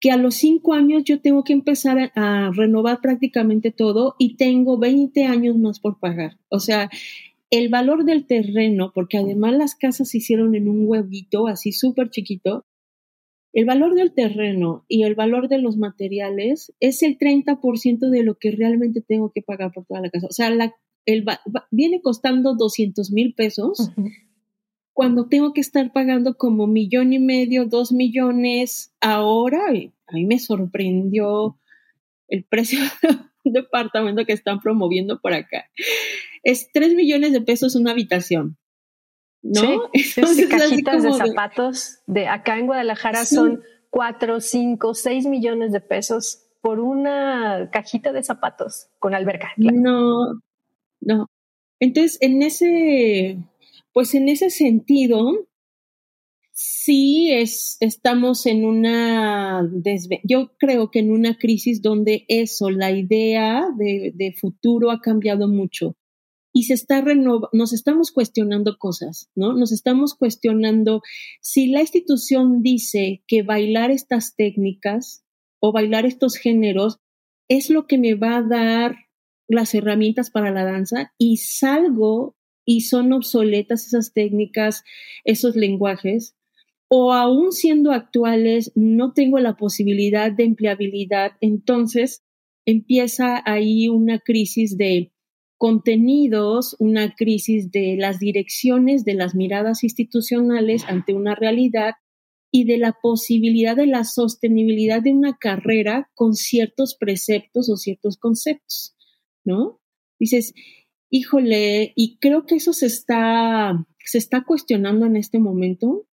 [0.00, 4.78] que a los cinco años yo tengo que empezar a, renovar prácticamente todo y tengo
[4.78, 6.38] 20 años más por pagar.
[6.48, 6.88] O sea,
[7.50, 12.10] el valor del terreno, porque además las casas se hicieron en un huevito así súper
[12.10, 12.64] chiquito,
[13.52, 18.36] el valor del terreno y el valor de los materiales es el 30% de lo
[18.36, 20.26] que realmente tengo que pagar por toda la casa.
[20.28, 20.50] O sea,
[21.70, 23.90] viene costando 200 mil pesos
[24.98, 29.66] cuando tengo que estar pagando como millón y medio, dos millones ahora.
[29.68, 31.56] A mí me sorprendió
[32.26, 35.70] el precio de un departamento que están promoviendo por acá.
[36.42, 38.56] Es tres millones de pesos una habitación.
[39.40, 39.88] ¿no?
[39.94, 46.48] Sí, cajitas de zapatos de acá en Guadalajara son cuatro, cinco, seis millones de pesos
[46.60, 49.52] por una cajita de zapatos con alberca.
[49.58, 50.42] No,
[51.00, 51.30] no.
[51.78, 53.38] Entonces, en ese,
[53.98, 55.48] pues en ese sentido,
[56.52, 59.68] sí es, estamos en una,
[60.22, 65.96] yo creo que en una crisis donde eso, la idea de, futuro ha cambiado mucho
[66.52, 67.02] y se está
[67.52, 69.52] nos estamos cuestionando cosas, ¿no?
[69.52, 71.02] Nos estamos cuestionando
[71.40, 75.24] si la institución dice que bailar estas técnicas
[75.60, 77.00] o bailar estos géneros
[77.48, 78.94] es lo que me va a dar
[79.48, 82.37] las herramientas para la danza y salgo
[82.68, 84.84] y son obsoletas esas técnicas,
[85.24, 86.36] esos lenguajes,
[86.86, 92.22] o aún siendo actuales no tengo la posibilidad de empleabilidad, entonces
[92.66, 95.14] empieza ahí una crisis de
[95.56, 101.94] contenidos, una crisis de las direcciones, de las miradas institucionales ante una realidad
[102.50, 108.18] y de la posibilidad de la sostenibilidad de una carrera con ciertos preceptos o ciertos
[108.18, 108.94] conceptos,
[109.42, 109.80] ¿no?
[110.18, 110.52] Dices,
[111.10, 116.06] híjole, y creo que eso se está, se está cuestionando en este momento.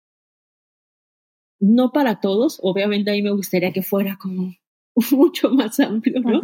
[1.61, 4.55] No para todos, obviamente a mí me gustaría que fuera como
[5.13, 6.41] mucho más amplio, ¿no?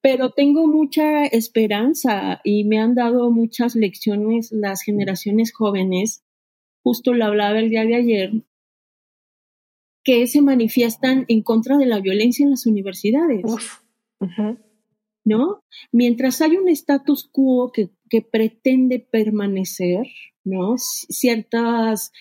[0.00, 6.24] pero tengo mucha esperanza y me han dado muchas lecciones las generaciones jóvenes.
[6.82, 8.32] Justo lo hablaba el día de ayer,
[10.04, 13.42] que se manifiestan en contra de la violencia en las universidades.
[15.28, 15.62] ¿No?
[15.92, 20.06] Mientras hay un status quo que, que pretende permanecer,
[20.44, 20.76] ¿no?
[20.78, 22.12] Ciertas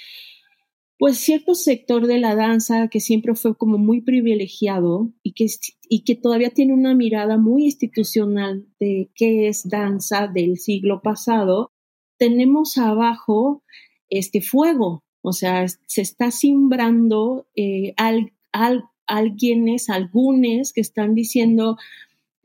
[0.97, 5.45] pues cierto sector de la danza que siempre fue como muy privilegiado y que,
[5.89, 11.71] y que todavía tiene una mirada muy institucional de qué es danza del siglo pasado,
[12.17, 13.63] tenemos abajo
[14.09, 21.77] este fuego, o sea, se está simbrando eh, al, al, alguienes, algunos que están diciendo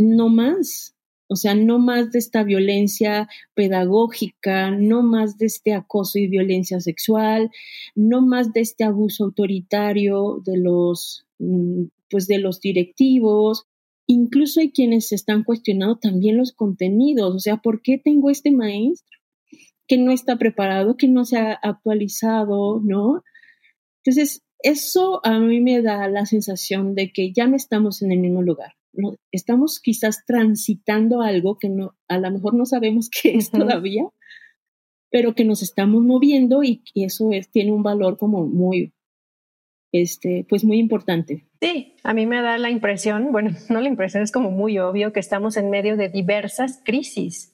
[0.03, 0.95] no más,
[1.29, 6.81] o sea, no más de esta violencia pedagógica, no más de este acoso y violencia
[6.81, 7.51] sexual,
[7.95, 13.65] no más de este abuso autoritario de los, mm, pues de los directivos.
[14.07, 19.19] Incluso hay quienes están cuestionando también los contenidos, o sea, ¿por qué tengo este maestro
[19.89, 23.23] que no está preparado, que no se ha actualizado, ¿no?
[24.05, 28.21] Entonces, eso a mí me da la sensación de que ya no estamos en el
[28.21, 28.75] mismo lugar
[29.31, 34.05] estamos quizás transitando algo que no, a lo mejor no sabemos qué es todavía,
[35.11, 38.95] pero que nos estamos moviendo y, eso es, tiene un valor como muy,
[39.93, 41.47] este, pues muy importante.
[41.61, 45.13] Sí, a mí me da la impresión, bueno, no la impresión, es como muy obvio
[45.13, 47.51] que estamos en medio de diversas crisis.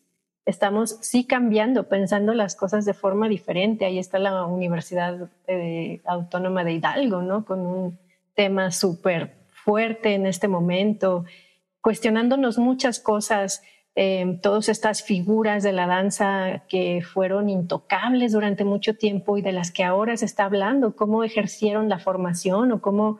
[0.46, 3.84] Estamos sí cambiando, pensando las cosas de forma diferente.
[3.84, 7.44] Ahí está la Universidad eh, Autónoma de Hidalgo, ¿no?
[7.44, 7.98] Con un
[8.34, 11.24] tema súper fuerte en este momento,
[11.80, 13.62] cuestionándonos muchas cosas,
[13.94, 19.52] eh, todas estas figuras de la danza que fueron intocables durante mucho tiempo y de
[19.52, 23.18] las que ahora se está hablando, cómo ejercieron la formación o cómo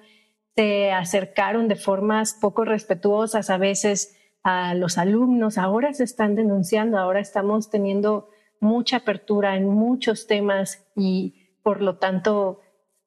[0.55, 6.99] se acercaron de formas poco respetuosas a veces a los alumnos, ahora se están denunciando,
[6.99, 12.61] ahora estamos teniendo mucha apertura en muchos temas y por lo tanto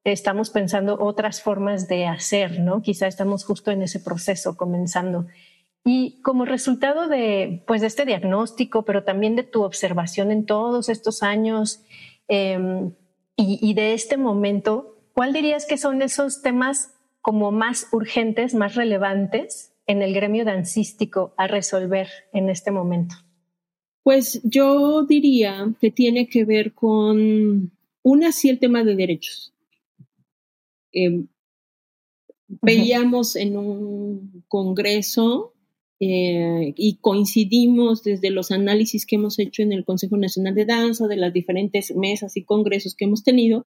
[0.04, 2.82] estamos pensando otras formas de hacer, ¿no?
[2.82, 5.28] Quizá estamos justo en ese proceso comenzando.
[5.84, 11.24] Y como resultado de, pues, este diagnóstico, pero también de tu observación en todos estos
[11.24, 11.82] años
[12.28, 12.94] em,
[13.36, 18.76] y, y de este momento, ¿cuál dirías que son esos temas como más urgentes, más
[18.76, 23.16] relevantes en el gremio dancístico a resolver en este momento?
[24.04, 27.72] Pues yo diría que tiene que ver con,
[28.04, 29.51] una, sí el tema de derechos.
[30.92, 31.28] Em,
[32.62, 35.54] veíamos en un congreso
[36.00, 41.08] eh, y coincidimos desde los análisis que hemos hecho en el Consejo Nacional de Danza,
[41.08, 43.68] de las diferentes mesas y congresos que hemos tenido,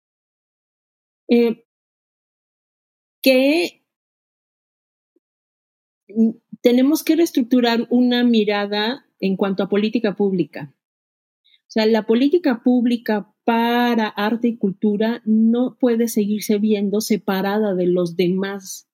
[1.28, 1.64] eh,
[3.22, 3.82] que
[6.60, 10.74] tenemos que reestructurar una mirada en cuanto a política pública.
[11.68, 17.86] O sea, la política pública para arte y cultura no puede seguirse viendo separada de
[17.86, 18.88] los demás,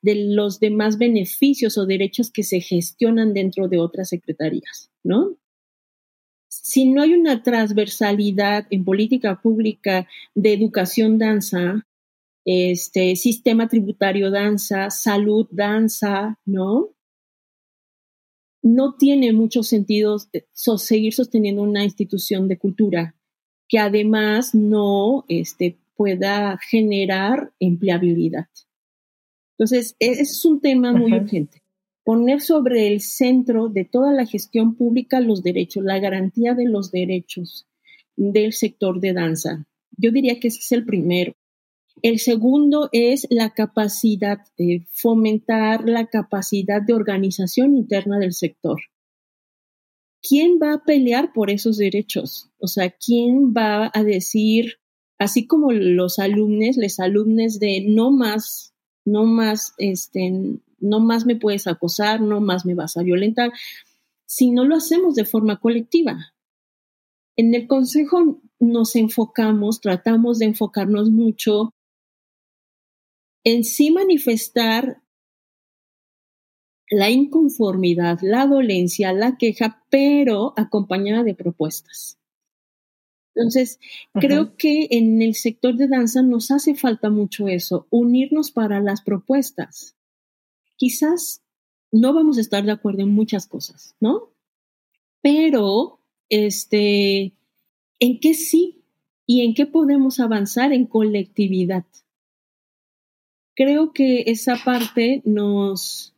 [0.00, 5.36] de los demás beneficios o derechos que se gestionan dentro de otras secretarías, ¿no?
[6.48, 11.86] Si no hay una transversalidad en política pública de educación danza,
[12.46, 16.94] este, sistema tributario danza, salud danza, ¿no?
[18.64, 20.46] No tiene mucho sentido eh,
[20.78, 23.14] seguir sosteniendo una institución de cultura
[23.68, 28.46] que además no este, pueda generar empleabilidad.
[29.58, 31.62] Entonces, e-, ese es un tema muy urgente.
[32.04, 36.90] Poner sobre el centro de toda la gestión pública los derechos, la garantía de los
[36.90, 37.66] derechos
[38.16, 39.66] del sector de danza.
[39.96, 41.34] Yo diría que ese es el primero.
[42.04, 48.78] El segundo es la capacidad de fomentar la capacidad de organización interna del sector.
[50.20, 52.50] ¿Quién va a pelear por esos derechos?
[52.58, 54.74] O sea, ¿quién va a decir,
[55.18, 58.74] así como los alumnos, les alumnos de no más,
[59.06, 60.30] no más, este,
[60.80, 63.50] no más me puedes acosar, no más me vas a violentar,
[64.26, 66.34] si no lo hacemos de forma colectiva?
[67.34, 71.73] En el consejo nos enfocamos, tratamos de enfocarnos mucho
[73.44, 75.02] en sí manifestar
[76.90, 82.18] la inconformidad, la dolencia, la queja, pero acompañada de propuestas.
[83.34, 83.80] Entonces,
[84.12, 89.02] creo que en el sector de danza nos hace falta mucho eso, unirnos para las
[89.02, 89.96] propuestas.
[90.76, 91.42] Quizás
[91.90, 94.32] no vamos a estar de acuerdo en muchas cosas, ¿no?
[95.20, 97.34] Pero, este,
[97.98, 98.84] ¿en qué sí?
[99.26, 101.86] ¿Y en qué podemos avanzar en colectividad?
[103.54, 106.14] Creo que esa parte nos,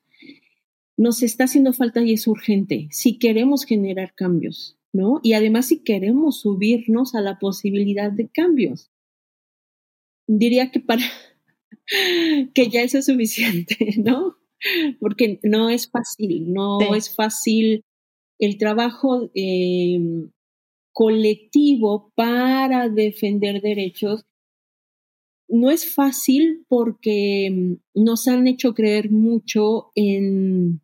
[0.96, 5.20] nos está haciendo falta y es urgente si queremos generar cambios, ¿no?
[5.22, 8.90] Y además si queremos subirnos a la posibilidad de cambios.
[10.26, 11.04] Diría que para
[12.54, 14.36] que ya eso es suficiente, ¿no?
[15.00, 17.84] Porque no es fácil, no es fácil
[18.38, 20.00] el trabajo eh,
[20.92, 24.24] colectivo para defender derechos
[25.48, 30.80] no es fácil porque mm, nos han hecho creer mucho en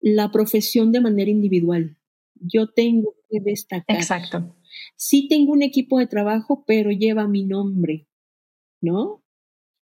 [0.00, 1.96] la profesión de manera individual.
[2.34, 3.96] Yo tengo que destacar.
[3.96, 4.56] Exacto.
[4.96, 8.08] Sí tengo un equipo de trabajo, pero lleva mi nombre,
[8.80, 9.22] ¿no?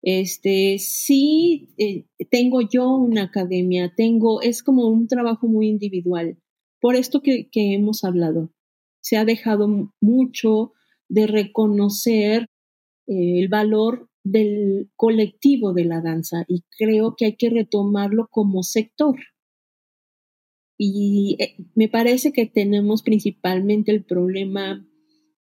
[0.02, 6.38] Este, sí eh, tengo yo una academia, tengo, es como un trabajo muy individual.
[6.80, 8.52] Por esto que, que hemos hablado,
[9.00, 10.72] se ha dejado mucho
[11.08, 12.48] de reconocer
[13.08, 18.62] eh, el valor del colectivo de la danza y creo que hay que retomarlo como
[18.62, 19.16] sector.
[20.76, 24.86] Y eh, me parece que tenemos principalmente el problema,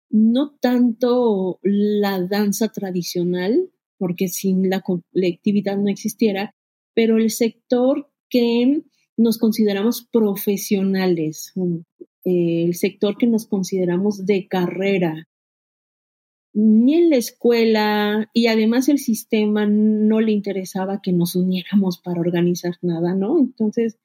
[0.09, 6.55] no tanto la danza tradicional, porque sin la colectividad no existiera,
[6.95, 8.81] pero el sector que
[9.15, 11.53] nos consideramos profesionales,
[12.25, 15.27] eh, el sector que nos consideramos de carrera,
[16.53, 22.19] ni en la escuela y además el sistema no le interesaba que nos uniéramos para
[22.19, 23.39] organizar nada, ¿no?
[23.39, 23.97] Entonces,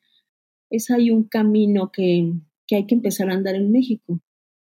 [0.71, 2.33] es ahí un camino que,
[2.67, 4.21] que hay que empezar a andar en México.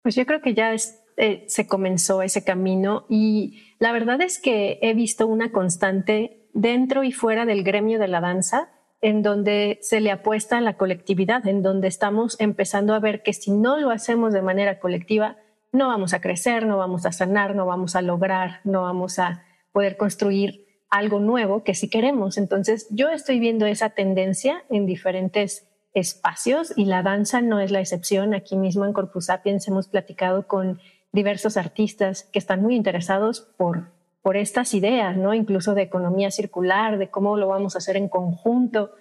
[0.02, 0.74] Pues yo creo que ya
[1.18, 7.04] eh, se comenzó ese camino y la verdad es que he visto una constante dentro
[7.04, 8.72] y fuera del gremio de la danza
[9.02, 13.34] en donde se le apuesta a la colectividad, en donde estamos empezando a ver que
[13.34, 15.38] si no lo hacemos de manera colectiva,
[15.72, 19.44] no vamos a crecer, no vamos a sanar, no vamos a lograr, no vamos a
[19.72, 22.38] poder construir algo nuevo que si queremos.
[22.38, 27.80] Entonces, yo estoy viendo esa tendencia en diferentes espacios y la danza no es la
[27.80, 28.34] excepción.
[28.34, 30.80] Aquí mismo en Corpus Sapiens hemos platicado con
[31.12, 33.92] diversos artistas que están muy interesados por,
[34.22, 35.34] por estas ideas, ¿no?
[35.34, 38.92] Incluso de economía circular, de cómo lo vamos a hacer en conjunto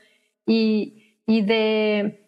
[0.47, 2.26] y, y de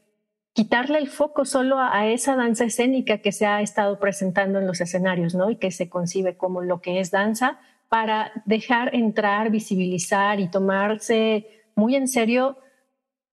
[0.59, 4.81] quitarle el foco solo a, esa danza escénica que se ha estado presentando en los
[4.81, 5.51] escenarios, ¿no?
[5.51, 11.47] Y que se concibe como lo que es danza, para dejar entrar, visibilizar y tomarse
[11.77, 12.59] muy en serio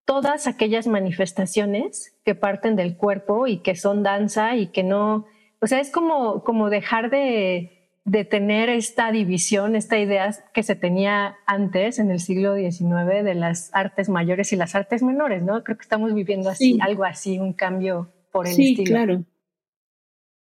[0.06, 5.26] todas aquellas manifestaciones que parten del cuerpo y que son danza y que no,
[5.62, 7.75] o sea, es como, como dejar de,
[8.06, 13.34] de tener esta división, esta idea que se tenía antes en el siglo XIX de
[13.34, 15.64] las artes mayores y las artes menores, ¿no?
[15.64, 19.24] Creo que estamos viviendo así, algo así, un cambio por el sí, claro.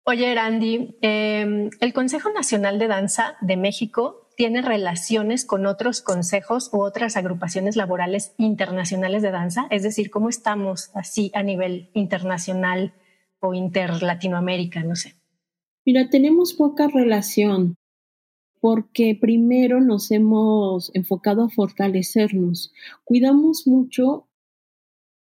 [0.04, 6.68] Oye, Randy, em, el Consejo Nacional de Danza de México tiene relaciones con otros consejos
[6.72, 12.94] u otras agrupaciones laborales internacionales de danza, es decir, ¿cómo estamos así a nivel internacional
[13.38, 14.82] o interlatinoamérica?
[14.82, 15.21] No sé.
[15.84, 17.76] Mira, tenemos poca relación
[18.60, 22.72] porque primero nos hemos enfocado a fortalecernos.
[23.02, 24.28] Cuidamos mucho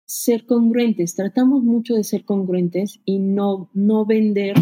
[0.06, 4.54] ser congruentes, tratamos mucho de ser congruentes y no, no vender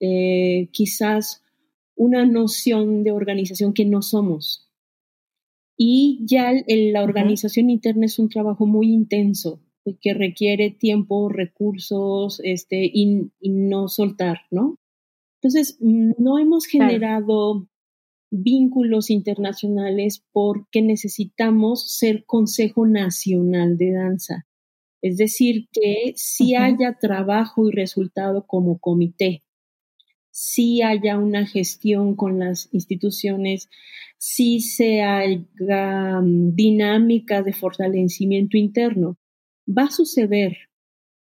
[0.00, 1.44] eh, quizás
[1.94, 4.70] una noción de organización que no somos.
[5.76, 9.60] Y ya la organización interna es un trabajo muy intenso
[10.00, 14.78] que requiere tiempo, recursos, este, y no soltar, ¿no?
[15.46, 17.68] Entonces, no hemos generado
[18.32, 24.46] vínculos internacionales porque necesitamos ser Consejo Nacional de Danza.
[25.00, 29.44] Es decir, que si haya trabajo y resultado como comité,
[30.32, 33.70] si haya una gestión con las instituciones,
[34.18, 39.16] si se haga mm, dinámicas de fortalecimiento interno.
[39.68, 40.56] Va a suceder,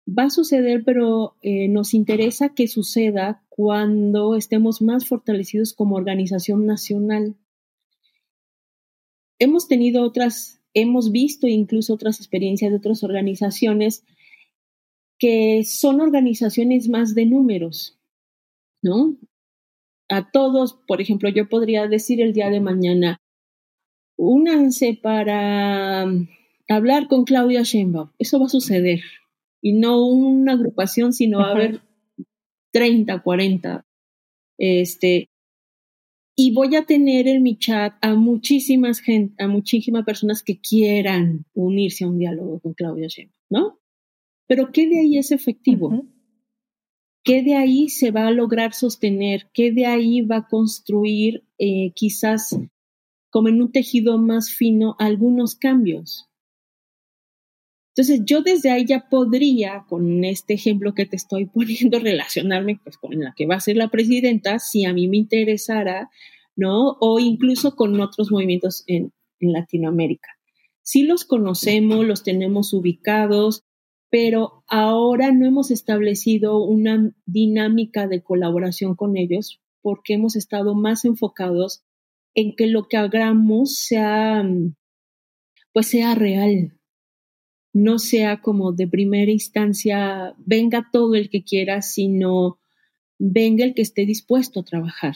[0.09, 6.67] va a suceder, pero eh, nos interesa que suceda cuando estemos más fortalecidos como organización
[6.67, 7.37] nacional.
[9.39, 14.05] Hemos tenido otras, hemos visto incluso otras experiencias de otras organizaciones
[15.19, 17.99] que son organizaciones más de números,
[18.83, 19.17] ¿no?
[20.09, 23.21] A todos, por ejemplo, yo podría decir el día de mañana,
[24.17, 26.07] únanse para
[26.69, 28.11] hablar con Claudia Sheinbaum.
[28.19, 29.01] Eso va a suceder
[29.61, 31.81] y no una agrupación, sino a haber
[32.73, 33.85] 30, 40.
[34.59, 35.29] Este,
[36.37, 41.45] y voy a tener en mi chat a muchísimas gente, a muchísimas personas que quieran
[41.55, 43.81] unirse a un diálogo con Claudia Sheinbaum, ¿no?
[44.47, 46.07] Pero ¿qué de ahí es efectivo?
[47.25, 49.51] ¿Qué de ahí se va a lograr sostener?
[49.53, 52.59] ¿Qué de ahí va a construir eh, quizás
[53.31, 56.28] como en un tejido más fino algunos cambios?
[57.99, 62.97] Entonces, yo desde ahí ya podría, con este ejemplo que te estoy poniendo, relacionarme pues,
[62.97, 66.09] con la que va a ser la presidenta, si a mí me interesara,
[66.55, 66.97] ¿no?
[67.01, 70.29] O incluso con otros movimientos en, en Latinoamérica.
[70.81, 73.65] Sí los conocemos, los tenemos ubicados,
[74.11, 81.05] pero ahora no hemos establecido una dinámica de colaboración con ellos porque hemos estado más
[81.05, 81.83] enfocados
[82.37, 84.49] en que lo que hagamos sea,
[85.73, 86.78] pues sea real,
[87.73, 92.59] no sea como de primera instancia, venga todo el que quiera, sino
[93.19, 95.15] venga el que esté dispuesto a trabajar.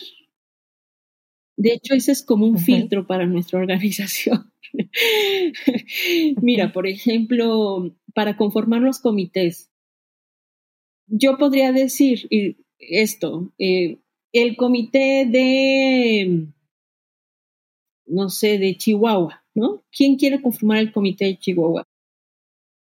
[1.56, 4.52] De hecho, ese es como un filtro para nuestra organización.
[6.42, 9.70] Mira, por ejemplo, para conformar los comités,
[11.06, 12.28] yo podría decir
[12.78, 13.98] esto, eh,
[14.32, 16.46] el comité de,
[18.06, 19.84] no sé, de Chihuahua, ¿no?
[19.90, 21.86] ¿Quién quiere conformar el comité de Chihuahua?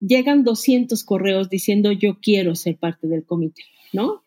[0.01, 4.23] Llegan 200 correos diciendo yo quiero ser parte del comité, ¿no?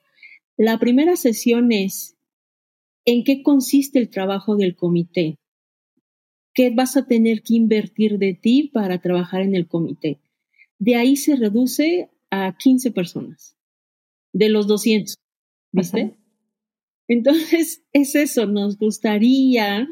[0.57, 2.17] La primera sesión es
[3.05, 5.37] en qué consiste el trabajo del comité,
[6.55, 10.21] qué vas a tener que invertir de ti para trabajar en el comité.
[10.79, 13.57] De ahí se reduce a 15 personas,
[14.33, 15.17] de los 200,
[15.73, 16.15] ¿viste?
[17.09, 19.89] Entonces, es eso, nos gustaría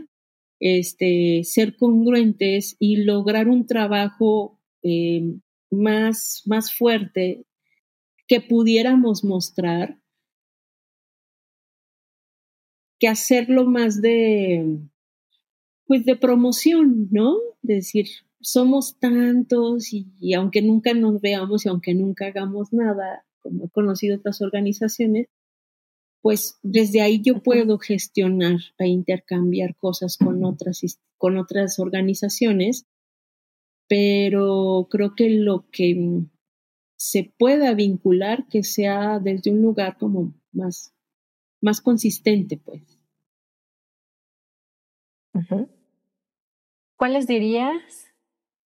[0.60, 5.38] este, ser congruentes y lograr un trabajo eh,
[5.72, 7.44] más, más fuerte
[8.28, 9.98] que pudiéramos mostrar
[12.98, 14.78] que hacerlo más de,
[15.86, 17.36] pues de promoción, ¿no?
[17.62, 18.06] De decir,
[18.40, 23.70] somos tantos y, y, aunque nunca nos veamos y aunque nunca hagamos nada, como he
[23.70, 25.28] conocido otras organizaciones,
[26.22, 30.80] pues desde ahí yo puedo gestionar e intercambiar cosas con otras,
[31.18, 32.86] con otras organizaciones,
[33.88, 36.24] pero creo que lo que
[36.96, 40.94] se pueda vincular, que sea desde un lugar como más,
[41.60, 43.00] más consistente, pues.
[46.96, 48.12] ¿Cuáles dirías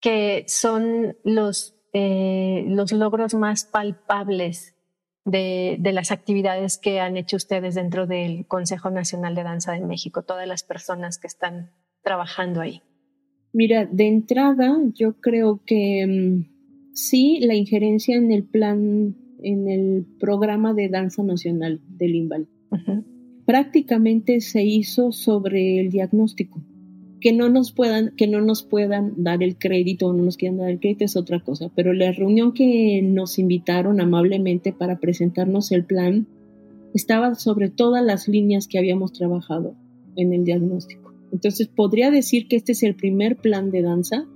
[0.01, 4.77] que son los, eh, los logros más palpables
[5.25, 9.81] de, de, las actividades que han hecho ustedes dentro del Consejo Nacional de Danza de
[9.81, 12.83] México, todas las personas que están trabajando ahí?
[13.53, 20.07] Mira, de entrada yo creo que mm, sí, la injerencia en el plan, en el
[20.19, 22.49] programa de danza nacional del INVAL.
[23.45, 26.63] Prácticamente se hizo sobre el diagnóstico
[27.23, 30.59] que no nos puedan, que no nos puedan dar el crédito o no nos quieran
[30.59, 35.71] dar el crédito es otra cosa, pero la reunión que nos invitaron amablemente para presentarnos
[35.71, 36.27] el plan
[36.95, 39.77] estaba sobre todas las líneas que habíamos trabajado
[40.17, 41.02] en el diagnóstico.
[41.33, 44.27] Entonces podría decir que este es el primer plan de danza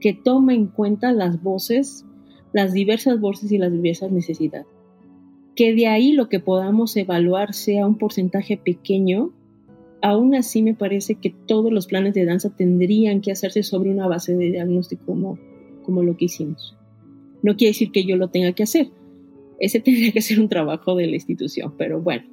[0.00, 2.06] que toma en cuenta las voces,
[2.52, 4.66] las diversas voces y las diversas necesidades.
[5.54, 9.32] Que de ahí lo que podamos evaluar sea un porcentaje pequeño
[10.02, 14.06] aún así me parece que todos los planes de danza tendrían que hacerse sobre una
[14.06, 15.38] base de diagnóstico como,
[15.84, 16.76] como lo que hicimos.
[17.42, 18.90] No quiere decir que yo lo tenga que hacer.
[19.58, 22.24] Ese tendría que ser un trabajo de la institución, pero bueno,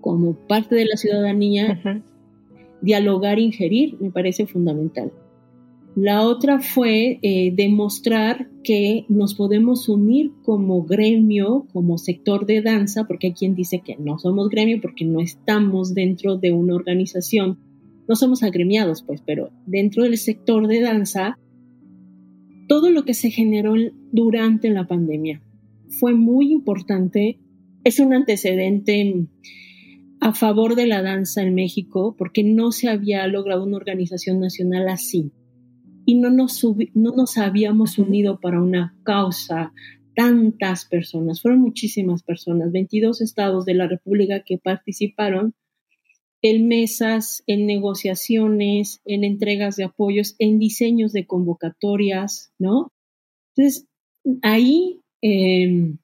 [0.00, 2.02] como parte de la ciudadanía,
[2.82, 5.12] dialogar ingerir me parece fundamental.
[5.94, 13.04] La otra fue eh, demostrar que nos podemos unir como gremio, como sector de danza,
[13.04, 17.58] porque hay quien dice que no somos gremio porque no estamos dentro de una organización,
[18.08, 21.38] no somos agremiados, pues, pero dentro del sector de danza,
[22.68, 23.74] todo lo que se generó
[24.12, 25.42] durante la pandemia
[25.88, 27.38] fue muy importante,
[27.84, 29.26] es un antecedente
[30.22, 34.88] a favor de la danza en México, porque no se había logrado una organización nacional
[34.88, 35.32] así
[36.06, 36.64] y no nos,
[36.94, 39.72] no nos habíamos unido para una causa
[40.14, 45.54] tantas personas, fueron muchísimas personas, 22 estados de la República que participaron
[46.40, 52.92] en mesas, en negociaciones, en entregas de apoyos, en diseños de convocatorias, ¿no?
[53.56, 53.88] Entonces,
[54.42, 55.98] ahí em,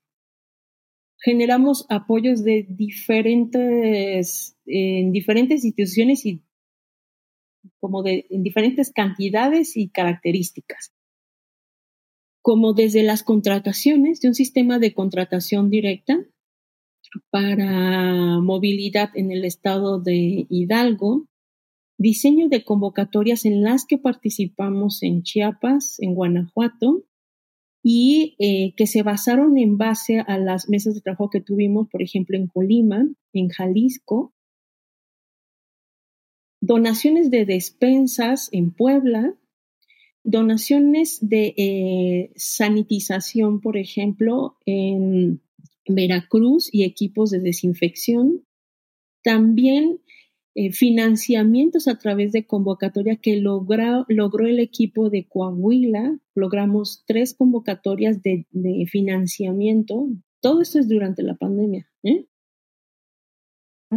[1.20, 6.42] generamos apoyos de diferentes, en diferentes instituciones y
[7.80, 10.92] como de en diferentes cantidades y características,
[12.42, 16.24] como desde las contrataciones, de un sistema de contratación directa
[17.30, 21.26] para movilidad en el estado de Hidalgo,
[21.98, 27.04] diseño de convocatorias en las que participamos en Chiapas, en Guanajuato,
[27.90, 32.02] y eh, que se basaron en base a las mesas de trabajo que tuvimos, por
[32.02, 34.34] ejemplo, en Colima, en Jalisco,
[36.60, 39.34] donaciones de despensas en Puebla,
[40.22, 45.40] donaciones de eh, sanitización, por ejemplo, en
[45.88, 48.44] Veracruz y equipos de desinfección.
[49.22, 50.02] También
[50.54, 56.18] eh, financiamientos a través de convocatoria que logró el equipo de Coahuila.
[56.34, 60.08] Logramos tres convocatorias de, de financiamiento.
[60.40, 61.88] Todo esto es durante la pandemia.
[62.02, 62.26] ¿eh?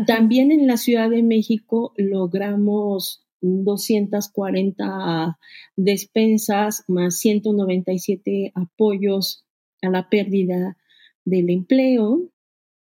[0.08, 5.38] También en la Ciudad de México logramos 240
[5.76, 9.46] despensas más 197 apoyos
[9.82, 10.78] a la pérdida
[11.26, 12.30] del empleo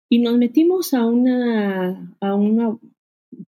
[0.08, 2.78] y nos metimos a una, a una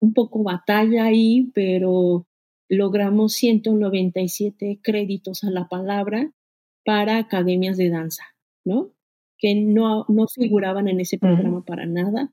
[0.00, 2.26] un poco batalla ahí, pero
[2.68, 6.32] logramos 197 créditos a la palabra
[6.84, 8.24] para academias de danza,
[8.64, 8.92] ¿no?
[9.38, 12.32] Que no, no figuraban en ese programa para nada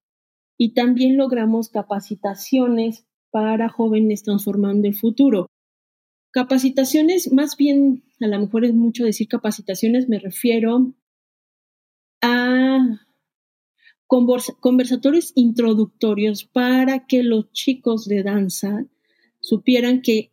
[0.57, 5.47] y también logramos capacitaciones para jóvenes transformando el futuro.
[6.31, 10.93] Capacitaciones, más bien, a lo mejor es mucho decir capacitaciones, me refiero
[12.21, 13.02] a
[14.59, 18.85] conversatorios introductorios para que los chicos de danza
[19.39, 20.31] supieran que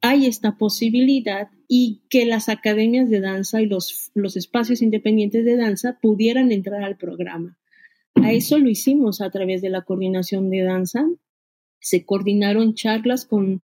[0.00, 5.56] hay esta posibilidad y que las academias de danza y los, los espacios independientes de
[5.56, 7.58] danza pudieran entrar al programa
[8.14, 11.08] A eso lo hicimos a través de la coordinación de danza.
[11.80, 13.62] Se coordinaron charlas con,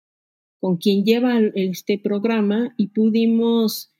[0.61, 3.93] con quien lleva este programa y pudimos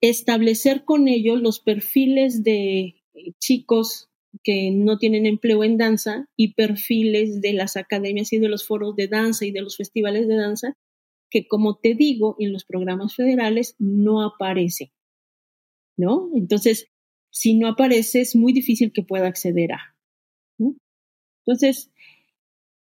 [0.00, 2.96] establecer con ellos los perfiles de
[3.38, 4.07] chicos
[4.42, 8.94] que no tienen empleo en danza y perfiles de las academias y de los foros
[8.96, 10.76] de danza y de los festivales de danza
[11.30, 14.92] que, como te digo, en los programas federales no aparece.
[15.96, 16.30] ¿No?
[16.34, 16.88] Entonces,
[17.30, 19.94] si no aparece, es muy difícil que pueda acceder a.
[21.44, 21.90] Entonces,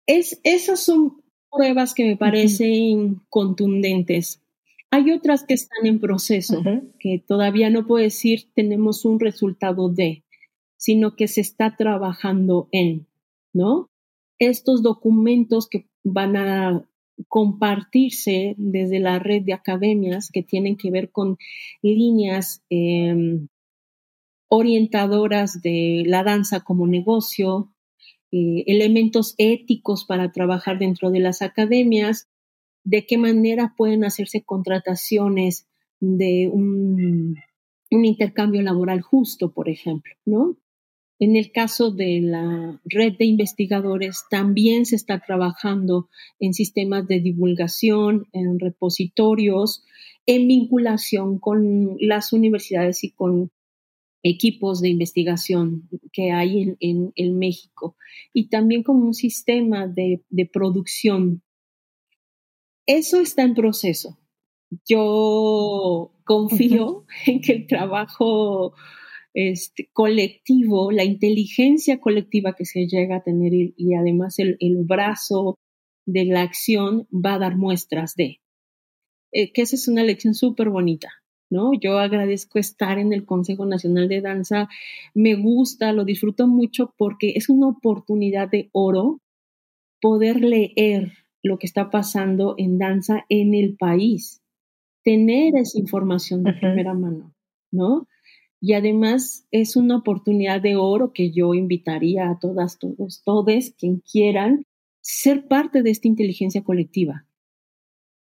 [0.06, 4.42] es, esas son pruebas que me parecen contundentes.
[4.90, 6.62] Hay otras que están en proceso,
[6.98, 10.24] que todavía no puedo decir tenemos un resultado de,
[10.76, 13.06] sino que se está trabajando en,
[13.52, 13.90] ¿no?
[14.38, 16.86] Estos documentos que van a
[17.28, 21.38] compartirse desde la red de academias que tienen que ver con
[21.82, 23.48] líneas em,
[24.48, 27.72] orientadoras de la danza como negocio,
[28.32, 32.28] eh, elementos éticos para trabajar dentro de las academias,
[32.84, 35.66] de qué manera pueden hacerse contrataciones
[36.00, 37.36] de un,
[37.90, 40.56] un intercambio laboral justo, por ejemplo, ¿no?
[41.18, 47.20] En el caso de la red de investigadores, también se está trabajando en sistemas de
[47.20, 49.82] divulgación, en repositorios,
[50.26, 53.50] en vinculación con las universidades y con
[54.22, 57.96] equipos de investigación que hay en, México
[58.32, 61.42] y también como un sistema de, producción.
[62.86, 64.18] Eso está en proceso.
[64.84, 68.74] Yo confío en que el trabajo
[69.36, 75.58] este, colectivo, la inteligencia colectiva que se llega a tener y, además el, brazo
[76.06, 78.40] de la acción va a dar muestras de.
[79.32, 81.10] Eh, que esa es una lección súper bonita,
[81.50, 81.72] ¿no?
[81.78, 84.70] Yo agradezco estar en el Consejo Nacional de Danza,
[85.12, 89.20] me gusta, lo disfruto mucho porque es una oportunidad de oro
[90.00, 91.12] poder leer
[91.42, 94.40] lo que está pasando en danza en el país,
[95.04, 97.34] tener esa información de primera mano,
[97.70, 98.06] ¿no?
[98.66, 104.00] Y además es una oportunidad de oro que yo invitaría a todas, todos, todes, quien
[104.00, 104.64] quieran
[105.00, 107.28] ser parte de esta inteligencia colectiva.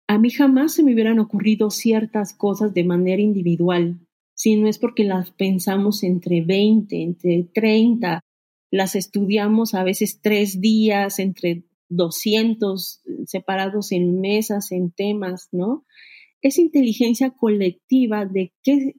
[0.08, 4.00] A mí jamás se me hubieran ocurrido ciertas cosas de manera individual,
[4.32, 8.20] si no es porque las pensamos entre 20, entre 30,
[8.70, 15.84] las estudiamos a veces tres días, entre 200 separados en mesas, en temas, ¿no?
[16.40, 18.94] Esa inteligencia colectiva de qué,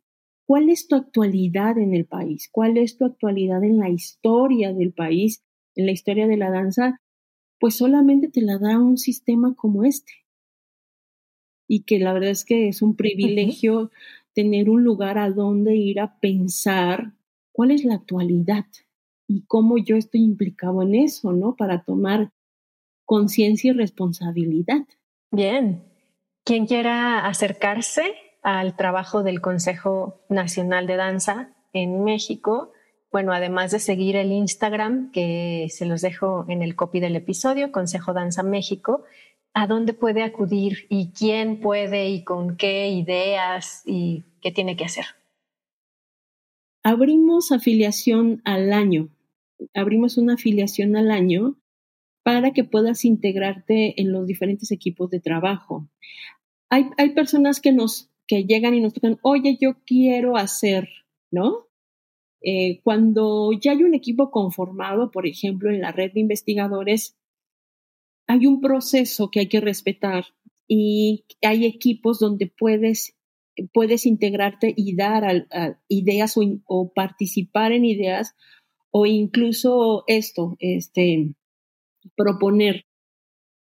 [0.52, 2.50] ¿Cuál es tu actualidad en el país?
[2.52, 5.46] ¿Cuál es tu actualidad en la historia del país,
[5.76, 7.00] en la historia de la danza?
[7.58, 10.12] Pues solamente te la da un sistema como este.
[11.70, 13.92] Y que la verdad es que es un privilegio
[14.34, 17.14] tener un lugar a donde ir a pensar
[17.54, 18.66] cuál es la actualidad
[19.28, 21.56] y cómo yo estoy implicado en eso, ¿no?
[21.56, 22.34] Para tomar
[23.06, 24.86] conciencia y responsabilidad.
[25.32, 25.82] Bien.
[26.44, 32.72] Quien quiera acercarse al trabajo del Consejo Nacional de Danza en México.
[33.12, 37.72] Bueno, además de seguir el Instagram, que se los dejo en el copy del episodio,
[37.72, 39.04] Consejo Danza México,
[39.54, 44.86] ¿a dónde puede acudir y quién puede y con qué ideas y qué tiene que
[44.86, 45.06] hacer?
[46.84, 49.10] Abrimos afiliación al año.
[49.76, 51.58] Abrimos una afiliación al año
[52.24, 55.88] para que puedas integrarte en los diferentes equipos de trabajo.
[56.70, 60.88] Hay, hay personas que nos que llegan y nos tocan, oye, yo quiero hacer,
[61.32, 61.68] ¿no?
[62.42, 67.18] Eh, cuando ya hay un equipo conformado, por ejemplo, en la red de investigadores,
[68.28, 70.28] hay un proceso que hay que respetar
[70.66, 73.18] y hay equipos donde puedes,
[73.74, 75.50] puedes integrarte y dar
[75.90, 78.34] ideas o, o, participar en ideas
[78.92, 81.36] o incluso esto, este,
[82.16, 82.86] proponer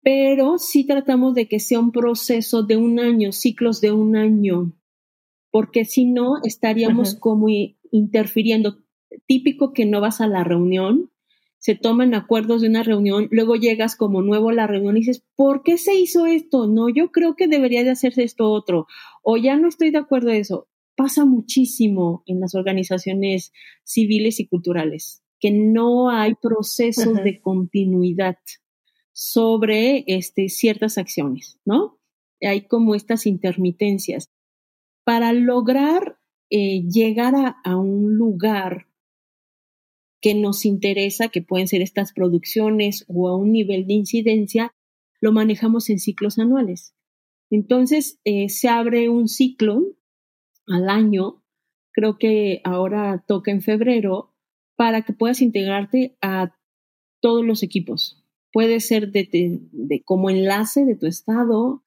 [0.02, 4.72] pero sí tratamos de que sea un proceso de un año, ciclos de un año,
[5.50, 7.48] porque si no estaríamos como
[7.90, 8.78] interfiriendo.
[9.26, 11.10] Típico que no vas a la reunión,
[11.58, 15.24] se toman acuerdos de una reunión, luego llegas como nuevo a la reunión y dices,
[15.36, 16.68] ¿por qué se hizo esto?
[16.68, 18.86] No, yo creo que debería de hacerse esto otro,
[19.22, 20.68] o ya no estoy de acuerdo en eso.
[20.96, 23.52] Pasa muchísimo en las organizaciones
[23.84, 28.36] civiles y culturales, que no hay procesos de continuidad
[29.20, 31.98] sobre este, ciertas acciones, ¿no?
[32.40, 34.30] Hay como estas intermitencias.
[35.04, 36.18] Para lograr
[36.48, 38.86] eh, llegar a, un lugar
[40.22, 44.72] que nos interesa, que pueden ser estas producciones o a un nivel de incidencia,
[45.20, 46.94] lo manejamos en ciclos anuales.
[47.50, 49.82] Entonces, eh, se abre un ciclo
[50.66, 51.44] al año,
[51.92, 54.32] creo que ahora toca en febrero,
[54.76, 56.56] para que puedas integrarte a
[57.20, 58.19] todos los equipos.
[58.52, 61.84] Puede ser de, como enlace de tu estado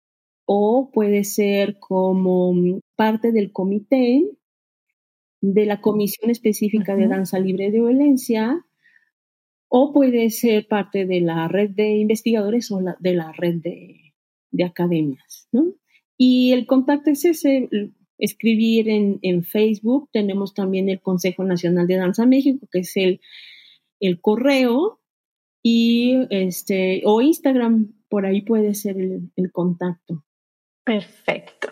[0.45, 2.53] o puede ser como
[2.95, 4.25] parte del comité
[5.41, 8.65] de la Comisión Específica de Danza Libre de Violencia
[9.69, 14.13] o puede ser parte de la red de investigadores o de la red de,
[14.51, 15.73] de academias, ¿no?
[16.17, 17.69] Y el contacto es ese,
[18.17, 20.09] escribir en, en, Facebook.
[20.11, 23.21] Tenemos también el Consejo Nacional de Danza México, que es el,
[23.99, 24.99] el correo,
[25.69, 30.23] y este, o Instagram, por ahí puede ser el, el contacto.
[30.83, 31.69] Perfecto.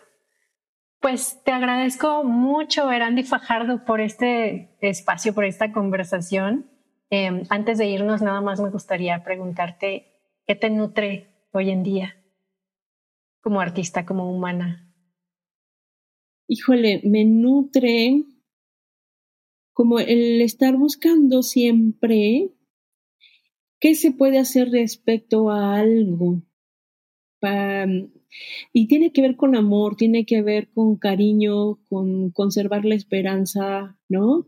[0.99, 6.69] Pues te agradezco mucho, Erandi Fajardo, por este espacio, por esta conversación.
[7.09, 10.07] Em, antes de irnos, nada más me gustaría preguntarte,
[10.45, 12.17] ¿qué te nutre hoy en día
[13.41, 14.85] como artista, como humana?
[16.47, 18.23] híjole, me nutre
[19.73, 22.51] como el estar buscando siempre
[23.79, 26.41] qué se puede hacer respecto a algo.
[28.73, 33.97] y tiene que ver con amor, tiene que ver con cariño, con conservar la esperanza,
[34.09, 34.47] ¿no?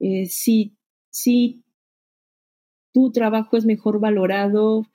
[0.00, 0.76] Eh, si,
[1.10, 1.64] si
[2.92, 4.86] tu trabajo es mejor valorado,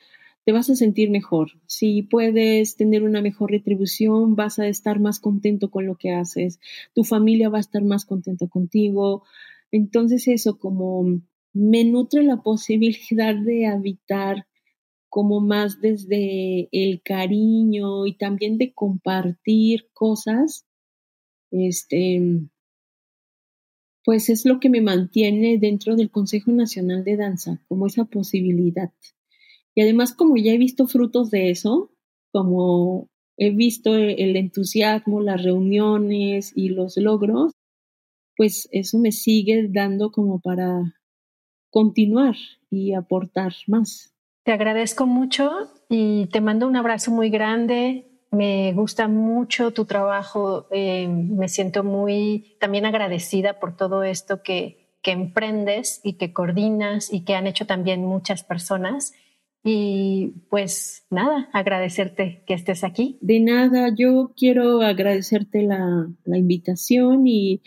[0.46, 1.52] te vas a sentir mejor.
[1.68, 6.60] Si puedes tener una mejor retribución, vas a estar más contento con lo que haces.
[6.94, 9.24] Tu familia va a estar más contenta contigo.
[9.72, 11.22] Entonces eso como
[11.54, 14.48] me nutre la posibilidad de habitar
[15.10, 20.66] como más desde el cariño y también de compartir cosas,
[21.52, 22.50] este,
[24.04, 28.92] pues es lo que me mantiene dentro del Consejo Nacional de Danza, como esa posibilidad.
[29.76, 31.92] Y además, como ya he visto frutos de eso,
[32.32, 37.54] como he visto el entusiasmo, las reuniones y los logros,
[38.36, 40.96] pues eso me sigue dando como para
[41.74, 42.36] continuar
[42.70, 44.14] y aportar más.
[44.44, 45.50] Te agradezco mucho
[45.90, 48.06] y te mando un abrazo muy grande.
[48.30, 50.68] Me gusta mucho tu trabajo.
[50.70, 57.12] Eh, me siento muy también agradecida por todo esto que, que emprendes y que coordinas
[57.12, 59.14] y que han hecho también muchas personas.
[59.64, 63.18] Y pues nada, agradecerte que estés aquí.
[63.22, 67.62] De nada, yo quiero agradecerte la, la invitación y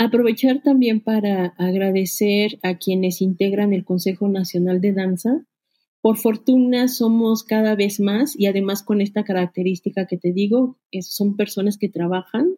[0.00, 5.44] aprovechar también para agradecer a quienes integran el Consejo Nacional de Danza.
[6.00, 11.36] Por fortuna somos cada vez más y además con esta característica que te digo, son
[11.36, 12.56] personas que trabajan,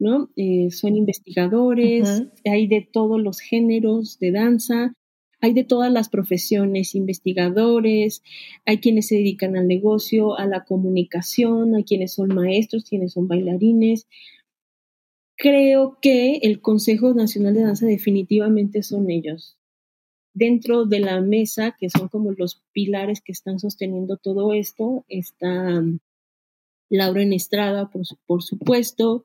[0.00, 0.30] ¿no?
[0.34, 4.94] Eh, son investigadores, hay de todos los géneros de danza,
[5.40, 8.24] hay de todas las profesiones, investigadores,
[8.66, 13.28] hay quienes se dedican al negocio, a la comunicación, hay quienes son maestros, quienes son
[13.28, 14.08] bailarines.
[15.36, 19.56] Creo que el Consejo Nacional de Danza definitivamente son ellos.
[20.32, 25.78] Dentro de la mesa, que son como los pilares que están sosteniendo todo esto, está
[25.80, 25.98] um,
[26.90, 27.90] Laura Estrada,
[28.26, 29.24] por, supuesto,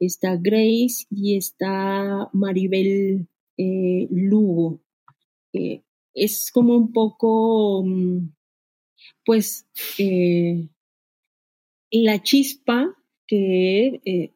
[0.00, 3.28] está Grace y está Maribel
[3.58, 4.80] eh, Lugo
[6.16, 8.30] es como un poco, mm,
[9.24, 9.66] pues,
[9.98, 10.68] eh,
[11.90, 12.96] la chispa
[13.26, 14.32] que, eh,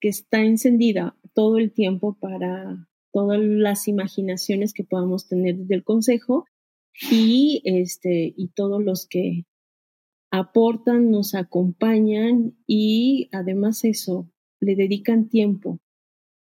[0.00, 6.46] que está encendida todo el tiempo para todas las imaginaciones que podamos tener del consejo
[7.10, 9.44] y este y todos los que
[10.30, 14.30] aportan, nos acompañan y además eso,
[14.60, 15.80] le dedican tiempo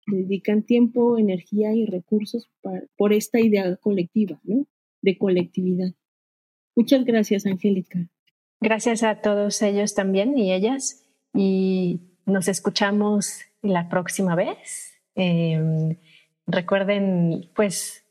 [0.07, 2.49] dedican tiempo, energía y recursos
[2.97, 4.67] por esta idea colectiva, ¿no?
[5.01, 5.93] De colectividad.
[6.75, 8.09] Muchas gracias, Angélica.
[8.59, 11.07] Gracias a todos ellos también y ellas.
[11.33, 14.93] Y nos escuchamos la próxima vez.
[15.15, 15.97] Em,
[16.47, 18.03] recuerden, pues,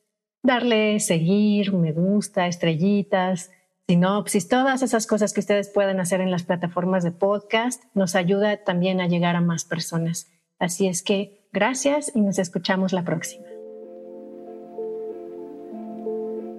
[0.42, 3.50] darle seguir, me gusta, estrellitas,
[3.88, 8.58] sinopsis, todas esas cosas que ustedes pueden hacer en las plataformas de podcast, nos ayuda
[8.58, 10.30] también a llegar a más personas.
[10.58, 13.46] Así es que Gracias y nos escuchamos la próxima.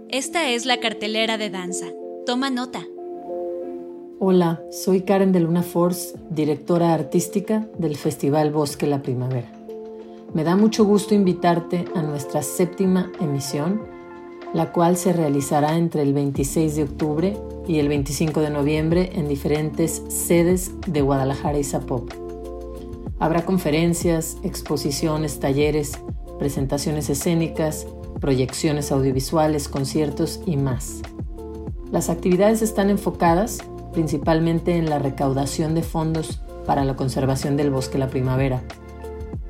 [0.09, 1.87] Esta es la cartelera de danza.
[2.25, 2.83] Toma nota.
[4.23, 9.51] Hola, soy Karen de Luna Force, directora artística del Festival Bosque La Primavera.
[10.35, 13.81] Me da mucho gusto invitarte a nuestra séptima emisión,
[14.53, 19.27] la cual se realizará entre el 26 de octubre y el 25 de noviembre en
[19.27, 22.19] diferentes sedes de Guadalajara y Zapopan.
[23.17, 25.93] Habrá conferencias, exposiciones, talleres,
[26.37, 27.87] presentaciones escénicas,
[28.19, 31.01] proyecciones audiovisuales, conciertos y más.
[31.91, 33.57] Las actividades están enfocadas
[33.91, 38.61] principalmente en la recaudación de fondos para la conservación del bosque la primavera.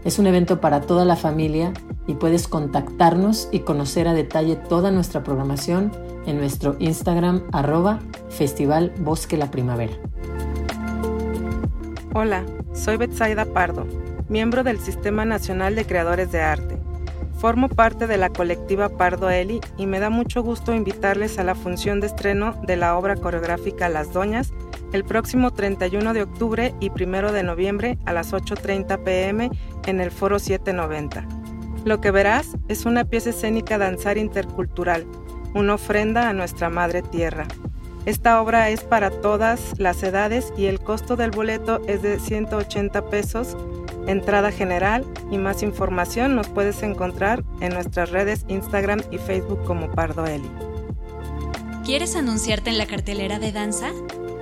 [0.04, 1.74] Es un evento para toda la familia
[2.08, 5.92] y puedes contactarnos y conocer a detalle toda nuestra programación
[6.26, 9.94] en nuestro Instagram arroba Festival Bosque la Primavera.
[12.14, 13.86] Hola, soy Betsaida Pardo,
[14.28, 16.81] miembro del Sistema Nacional de Creadores de Arte.
[17.42, 21.56] Formo parte de la colectiva Pardo Eli y me da mucho gusto invitarles a la
[21.56, 24.54] función de estreno de la obra coreográfica Las Doñas
[24.94, 29.50] el próximo 31 de octubre y 1 de noviembre a las 8.30 pm
[29.88, 31.28] en el Foro 790.
[31.84, 35.08] Lo que verás es una pieza escénica danzar intercultural,
[35.56, 37.48] una ofrenda a nuestra Madre Tierra.
[38.06, 43.10] Esta obra es para todas las edades y el costo del boleto es de 180
[43.10, 43.58] pesos,
[44.08, 49.92] entrada general y más información nos puedes encontrar en nuestras redes Instagram y Facebook como
[49.92, 50.50] Pardo Eli.
[51.86, 53.92] ¿Quieres anunciarte en la cartelera de danza?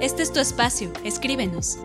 [0.01, 1.79] Este es tu espacio, escríbenos.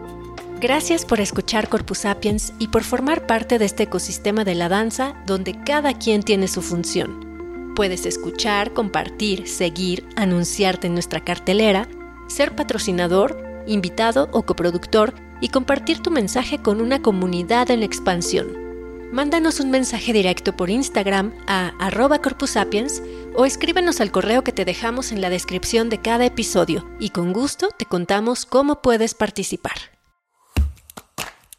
[0.61, 5.15] Gracias por escuchar Corpus Sapiens y por formar parte de este ecosistema de la danza
[5.27, 7.73] donde cada quien tiene su función.
[7.77, 11.89] Puedes escuchar, compartir, seguir, anunciarte en nuestra cartelera,
[12.29, 18.65] ser patrocinador, invitado o coproductor y compartir tu mensaje con una comunidad en expansión.
[19.13, 23.03] Mándanos un mensaje directo por Instagram a arroba corpusapiens
[23.37, 27.33] o escríbenos al correo que te dejamos en la descripción de cada episodio y con
[27.33, 29.77] gusto te contamos cómo puedes participar.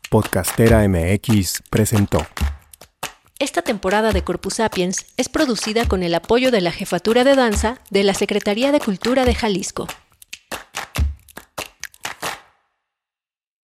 [0.09, 2.25] Podcastera MX presentó.
[3.39, 7.79] Esta temporada de Corpus Sapiens es producida con el apoyo de la Jefatura de Danza
[7.89, 9.87] de la Secretaría de Cultura de Jalisco.